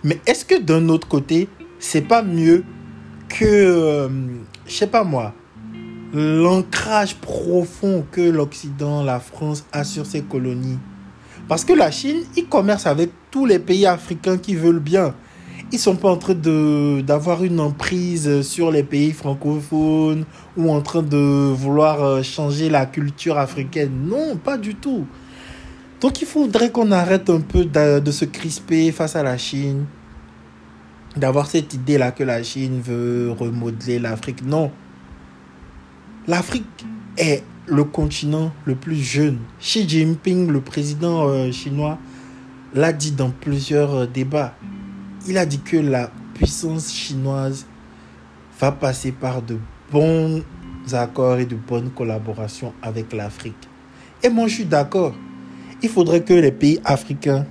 Mais 0.03 0.19
est-ce 0.25 0.45
que 0.45 0.61
d'un 0.61 0.89
autre 0.89 1.07
côté, 1.07 1.47
c'est 1.79 2.01
pas 2.01 2.21
mieux 2.21 2.63
que, 3.29 3.45
euh, 3.45 4.09
je 4.65 4.73
sais 4.73 4.87
pas 4.87 5.03
moi, 5.03 5.33
l'ancrage 6.13 7.15
profond 7.15 8.05
que 8.11 8.21
l'Occident, 8.21 9.03
la 9.03 9.19
France 9.19 9.65
a 9.71 9.83
sur 9.83 10.05
ses 10.05 10.21
colonies. 10.21 10.77
Parce 11.47 11.65
que 11.65 11.73
la 11.73 11.91
Chine, 11.91 12.21
ils 12.37 12.47
commercent 12.47 12.87
avec 12.87 13.09
tous 13.31 13.45
les 13.45 13.59
pays 13.59 13.85
africains 13.85 14.37
qui 14.37 14.55
veulent 14.55 14.79
bien. 14.79 15.15
Ils 15.71 15.79
sont 15.79 15.95
pas 15.95 16.11
en 16.11 16.17
train 16.17 16.35
d'avoir 16.35 17.43
une 17.43 17.59
emprise 17.59 18.43
sur 18.43 18.69
les 18.69 18.83
pays 18.83 19.11
francophones 19.11 20.25
ou 20.55 20.71
en 20.71 20.81
train 20.81 21.01
de 21.01 21.51
vouloir 21.51 22.03
euh, 22.03 22.21
changer 22.21 22.69
la 22.69 22.85
culture 22.85 23.39
africaine. 23.39 23.91
Non, 24.05 24.37
pas 24.37 24.57
du 24.57 24.75
tout. 24.75 25.07
Donc 25.99 26.21
il 26.21 26.27
faudrait 26.27 26.69
qu'on 26.69 26.91
arrête 26.91 27.29
un 27.29 27.39
peu 27.39 27.65
de, 27.65 27.99
de 27.99 28.11
se 28.11 28.25
crisper 28.25 28.91
face 28.91 29.15
à 29.15 29.23
la 29.23 29.37
Chine, 29.37 29.85
d'avoir 31.15 31.47
cette 31.47 31.73
idée-là 31.73 32.11
que 32.11 32.23
la 32.23 32.43
Chine 32.43 32.79
veut 32.79 33.31
remodeler 33.31 33.97
l'Afrique. 33.97 34.45
Non, 34.45 34.69
L'Afrique 36.25 36.85
est 37.17 37.43
le 37.67 37.83
continent 37.83 38.53
le 38.63 38.75
plus 38.75 38.95
jeune. 38.95 39.39
Xi 39.59 39.87
Jinping, 39.87 40.49
le 40.49 40.61
président 40.61 41.27
euh, 41.27 41.51
chinois, 41.51 41.97
l'a 42.73 42.93
dit 42.93 43.11
dans 43.11 43.29
plusieurs 43.29 43.93
euh, 43.93 44.05
débats. 44.05 44.53
Il 45.27 45.37
a 45.37 45.45
dit 45.45 45.59
que 45.59 45.75
la 45.75 46.11
puissance 46.33 46.93
chinoise 46.93 47.65
va 48.57 48.71
passer 48.71 49.11
par 49.11 49.41
de 49.41 49.57
bons 49.91 50.43
accords 50.93 51.39
et 51.39 51.45
de 51.45 51.55
bonnes 51.55 51.89
collaborations 51.89 52.73
avec 52.81 53.11
l'Afrique. 53.11 53.69
Et 54.23 54.29
moi, 54.29 54.47
je 54.47 54.53
suis 54.55 54.65
d'accord. 54.65 55.13
Il 55.81 55.89
faudrait 55.89 56.23
que 56.23 56.33
les 56.33 56.53
pays 56.53 56.79
africains 56.85 57.45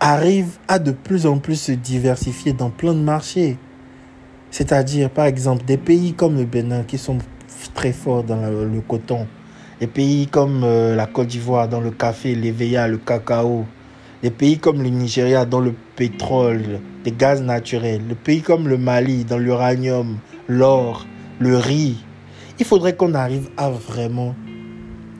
arrivent 0.00 0.58
à 0.66 0.80
de 0.80 0.90
plus 0.90 1.26
en 1.26 1.38
plus 1.38 1.56
se 1.56 1.72
diversifier 1.72 2.52
dans 2.52 2.70
plein 2.70 2.94
de 2.94 3.00
marchés. 3.00 3.58
C'est-à-dire, 4.50 5.10
par 5.10 5.26
exemple, 5.26 5.64
des 5.64 5.76
pays 5.76 6.14
comme 6.14 6.36
le 6.36 6.44
Bénin 6.44 6.82
qui 6.82 6.98
sont 6.98 7.18
très 7.74 7.92
forts 7.92 8.24
dans 8.24 8.40
le, 8.40 8.80
coton. 8.80 9.26
Des 9.80 9.86
pays 9.86 10.26
comme 10.26 10.62
euh, 10.64 10.96
la 10.96 11.06
Côte 11.06 11.28
d'Ivoire 11.28 11.68
dans 11.68 11.80
le 11.80 11.90
café, 11.90 12.34
l'éveilla, 12.34 12.88
le 12.88 12.98
cacao. 12.98 13.66
Des 14.22 14.30
pays 14.30 14.58
comme 14.58 14.82
le 14.82 14.88
Nigeria 14.88 15.44
dans 15.44 15.60
le 15.60 15.74
pétrole, 15.94 16.80
des 17.04 17.12
gaz 17.12 17.40
naturels. 17.40 18.06
Des 18.08 18.14
pays 18.14 18.40
comme 18.40 18.66
le 18.66 18.78
Mali 18.78 19.24
dans 19.24 19.38
l'uranium, 19.38 20.18
l'or, 20.48 21.06
le 21.38 21.56
riz. 21.56 21.98
Il 22.58 22.64
faudrait 22.64 22.96
qu'on 22.96 23.14
arrive 23.14 23.48
à 23.56 23.70
vraiment 23.70 24.34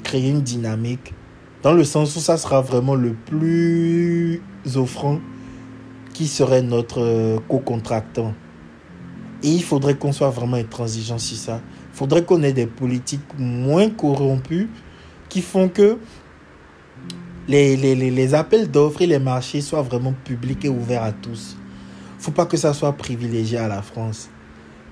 créer 0.02 0.30
une 0.30 0.40
dynamique 0.40 1.14
dans 1.62 1.72
le 1.72 1.84
sens 1.84 2.16
où 2.16 2.20
ça 2.20 2.36
sera 2.36 2.60
vraiment 2.60 2.94
le 2.94 3.12
plus 3.12 4.40
offrant 4.74 5.20
qui 6.14 6.26
serait 6.26 6.62
notre 6.62 7.00
euh, 7.00 7.38
co-contractant. 7.48 8.34
Et 9.42 9.50
il 9.50 9.62
faudrait 9.62 9.96
qu'on 9.96 10.12
soit 10.12 10.30
vraiment 10.30 10.56
intransigeant 10.56 11.18
sur 11.18 11.36
ça. 11.36 11.60
Il 11.92 11.96
faudrait 11.96 12.24
qu'on 12.24 12.42
ait 12.42 12.52
des 12.52 12.66
politiques 12.66 13.22
moins 13.38 13.90
corrompues 13.90 14.68
qui 15.28 15.42
font 15.42 15.68
que 15.68 15.98
les, 17.46 17.76
les, 17.76 17.94
les, 17.94 18.34
appels 18.34 18.70
d'offres 18.70 19.02
et 19.02 19.06
les 19.06 19.18
marchés 19.18 19.60
soient 19.60 19.82
vraiment 19.82 20.12
publics 20.24 20.64
et 20.64 20.68
ouverts 20.68 21.02
à 21.02 21.12
tous. 21.12 21.56
Il 22.18 22.22
faut 22.22 22.30
pas 22.30 22.46
que 22.46 22.56
ça 22.56 22.74
soit 22.74 22.92
privilégié 22.92 23.58
à 23.58 23.68
la 23.68 23.80
France. 23.80 24.28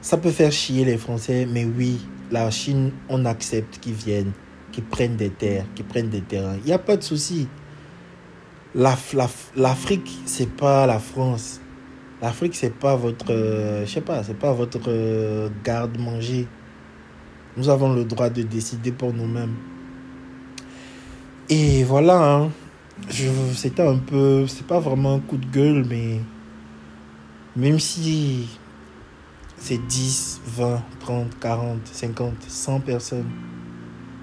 Ça 0.00 0.16
peut 0.16 0.30
faire 0.30 0.52
chier 0.52 0.84
les 0.84 0.96
Français, 0.96 1.46
mais 1.50 1.64
oui, 1.64 1.98
la 2.30 2.50
Chine, 2.50 2.92
on 3.08 3.24
accepte 3.24 3.78
qu'ils 3.80 3.94
viennent, 3.94 4.32
qu'ils 4.72 4.84
prennent 4.84 5.16
des 5.16 5.30
terres, 5.30 5.66
qu'ils 5.74 5.84
prennent 5.84 6.08
des 6.08 6.20
terrains. 6.20 6.56
Il 6.58 6.66
n'y 6.66 6.72
a 6.72 6.78
pas 6.78 6.96
de 6.96 7.02
souci. 7.02 7.48
L'Afrique, 8.74 9.56
la, 9.56 9.76
c'est 10.26 10.50
pas 10.50 10.86
la 10.86 10.98
France. 10.98 11.60
L'Afrique, 12.22 12.54
c'est 12.54 12.74
pas 12.74 12.96
votre, 12.96 13.30
euh, 13.30 13.84
je 13.84 13.90
sais 13.90 14.00
pas, 14.00 14.22
c'est 14.22 14.38
pas 14.38 14.52
votre 14.52 14.80
euh, 14.88 15.50
garde-manger. 15.62 16.46
Nous 17.56 17.68
avons 17.68 17.92
le 17.92 18.04
droit 18.04 18.30
de 18.30 18.42
décider 18.42 18.90
pour 18.90 19.12
nous-mêmes. 19.12 19.54
Et 21.50 21.84
voilà, 21.84 22.34
hein. 22.34 22.50
c'était 23.54 23.86
un 23.86 23.98
peu, 23.98 24.46
c'est 24.46 24.66
pas 24.66 24.80
vraiment 24.80 25.14
un 25.14 25.20
coup 25.20 25.36
de 25.36 25.46
gueule, 25.46 25.84
mais 25.88 26.20
même 27.54 27.78
si 27.78 28.48
c'est 29.58 29.78
10, 29.86 30.40
20, 30.46 30.82
30, 31.00 31.38
40, 31.38 31.78
50, 31.84 32.34
100 32.48 32.80
personnes, 32.80 33.30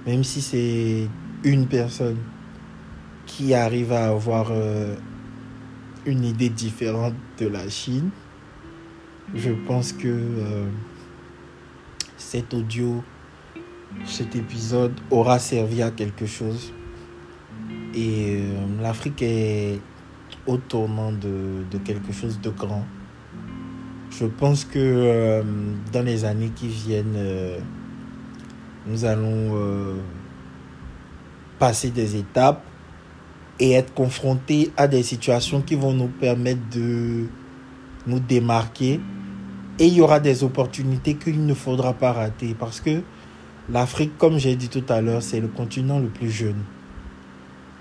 même 0.05 0.23
si 0.23 0.41
c'est 0.41 1.07
une 1.43 1.67
personne 1.67 2.17
qui 3.25 3.53
arrive 3.53 3.93
à 3.93 4.09
avoir 4.09 4.47
euh, 4.51 4.95
une 6.05 6.23
idée 6.25 6.49
différente 6.49 7.13
de 7.39 7.47
la 7.47 7.67
Chine. 7.69 8.09
Je 9.33 9.51
pense 9.51 9.93
que 9.93 10.07
euh, 10.07 10.65
cet 12.17 12.53
audio, 12.53 13.03
cet 14.05 14.35
épisode 14.35 14.93
aura 15.09 15.39
servi 15.39 15.81
à 15.81 15.91
quelque 15.91 16.25
chose. 16.25 16.73
Et 17.95 18.39
euh, 18.41 18.81
l'Afrique 18.81 19.21
est 19.21 19.79
au 20.45 20.57
tournant 20.57 21.11
de, 21.11 21.77
quelque 21.85 22.11
chose 22.11 22.39
de 22.41 22.49
grand. 22.49 22.85
Je 24.11 24.25
pense 24.25 24.65
que 24.65 24.77
euh, 24.77 25.43
dans 25.91 26.03
les 26.03 26.25
années 26.25 26.51
qui 26.55 26.67
viennent, 26.67 27.17
Nous 28.85 29.05
allons 29.05 29.55
passer 31.57 31.89
des 31.91 32.17
étapes 32.17 32.65
et 33.63 33.71
être 33.71 33.93
confrontés 33.93 34.73
à 34.75 34.89
des 34.89 35.03
situations 35.03 35.61
qui 35.61 35.75
vont 35.75 35.93
nous 35.93 36.09
permettre 36.09 36.59
de 36.69 37.27
nous 38.05 38.19
démarquer. 38.19 38.99
Et 39.79 39.87
il 39.87 39.93
y 39.93 40.01
aura 40.01 40.19
des 40.19 40.43
opportunités 40.43 41.15
qu'il 41.15 41.45
ne 41.45 41.53
faudra 41.53 41.93
pas 41.93 42.11
rater 42.11 42.57
parce 42.59 42.81
que 42.81 43.01
l'Afrique, 43.69 44.17
comme 44.17 44.37
j'ai 44.37 44.57
dit 44.57 44.67
tout 44.67 44.83
à 44.89 44.99
l'heure, 44.99 45.23
c'est 45.23 45.39
le 45.39 45.47
continent 45.47 45.99
le 45.99 46.09
plus 46.09 46.29
jeune. 46.29 46.61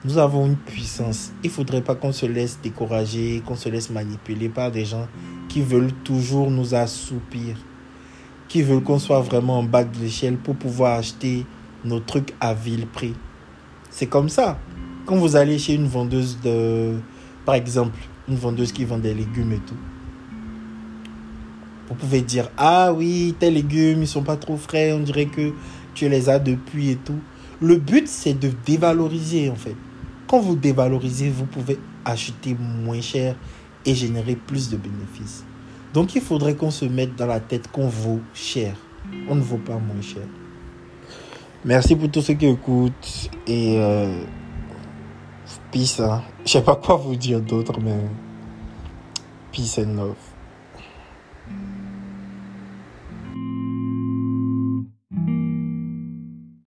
Nous 0.05 0.19
avons 0.19 0.47
une 0.47 0.55
puissance. 0.55 1.33
Il 1.43 1.49
ne 1.49 1.53
faudrait 1.53 1.83
pas 1.83 1.97
qu'on 1.97 2.13
se 2.13 2.27
laisse 2.27 2.61
décourager, 2.63 3.43
qu'on 3.45 3.57
se 3.57 3.69
laisse 3.69 3.91
manipuler 3.91 4.49
par 4.49 4.71
des 4.71 4.85
gens 4.85 5.09
qui 5.49 5.63
veulent 5.63 5.93
toujours 6.05 6.53
nous 6.53 6.77
assoupir, 6.77 7.57
qui 8.47 8.63
veulent 8.63 8.85
qu'on 8.85 9.01
soit 9.01 9.21
vraiment 9.21 9.59
en 9.59 9.65
bas 9.65 9.83
de 9.83 9.99
l'échelle 9.99 10.37
pour 10.37 10.55
pouvoir 10.55 10.97
acheter 10.97 11.45
nos 11.85 11.99
trucs 11.99 12.35
à 12.39 12.55
vil 12.55 12.87
prix. 12.87 13.15
C'est 13.91 14.07
comme 14.07 14.29
ça. 14.29 14.61
Quand 15.05 15.17
vous 15.17 15.35
allez 15.37 15.59
chez 15.59 15.75
une 15.75 15.87
vendeuse 15.87 16.39
de, 16.43 16.95
par 17.45 17.57
exemple, 17.57 17.99
une 18.29 18.37
vendeuse 18.37 18.73
qui 18.73 18.85
vend 18.85 18.99
des 18.99 19.15
légumes 19.15 19.53
et 19.53 19.59
tout, 19.59 19.77
vous 21.89 21.95
pouvez 21.95 22.23
dire 22.23 22.49
ah 22.57 22.93
oui 22.93 23.35
tes 23.39 23.51
légumes 23.51 24.03
ils 24.03 24.09
sont 24.09 24.23
pas 24.23 24.37
trop 24.37 24.57
frais 24.57 24.93
on 24.93 25.01
dirait 25.01 25.27
que 25.27 25.53
tu 25.95 26.09
les 26.09 26.29
as 26.29 26.39
depuis 26.39 26.91
et 26.91 26.97
tout. 26.97 27.19
Le 27.61 27.77
but 27.77 28.09
c'est 28.09 28.35
de 28.35 28.51
dévaloriser 28.65 29.51
en 29.51 29.57
fait. 29.57 29.77
Quand 30.27 30.41
vous 30.41 30.57
dévalorisez 30.57 31.29
vous 31.31 31.47
pouvez 31.47 31.79
acheter 32.05 32.57
moins 32.85 33.01
cher 33.01 33.37
et 33.85 33.95
générer 33.95 34.37
plus 34.37 34.71
de 34.71 34.77
bénéfices. 34.77 35.45
Donc 35.93 36.15
il 36.15 36.23
faudrait 36.23 36.55
qu'on 36.55 36.71
se 36.71 36.85
mette 36.85 37.17
dans 37.17 37.27
la 37.27 37.41
tête 37.41 37.69
qu'on 37.71 37.89
vaut 37.89 38.21
cher. 38.33 38.75
On 39.29 39.35
ne 39.35 39.43
vaut 39.43 39.59
pas 39.59 39.75
moins 39.79 40.01
cher. 40.01 40.23
Merci 41.65 41.95
pour 41.97 42.11
tous 42.11 42.23
ceux 42.23 42.35
qui 42.35 42.47
écoutent 42.47 43.31
et 43.47 43.77
euh, 43.79 44.25
peace 45.73 46.01
hein. 46.01 46.23
je 46.45 46.53
sais 46.53 46.63
pas 46.63 46.77
quoi 46.77 46.97
vous 46.97 47.17
dire 47.17 47.41
d'autre 47.41 47.81
mais 47.81 47.97
peace 49.51 49.79
and 49.79 49.95
love 49.95 50.32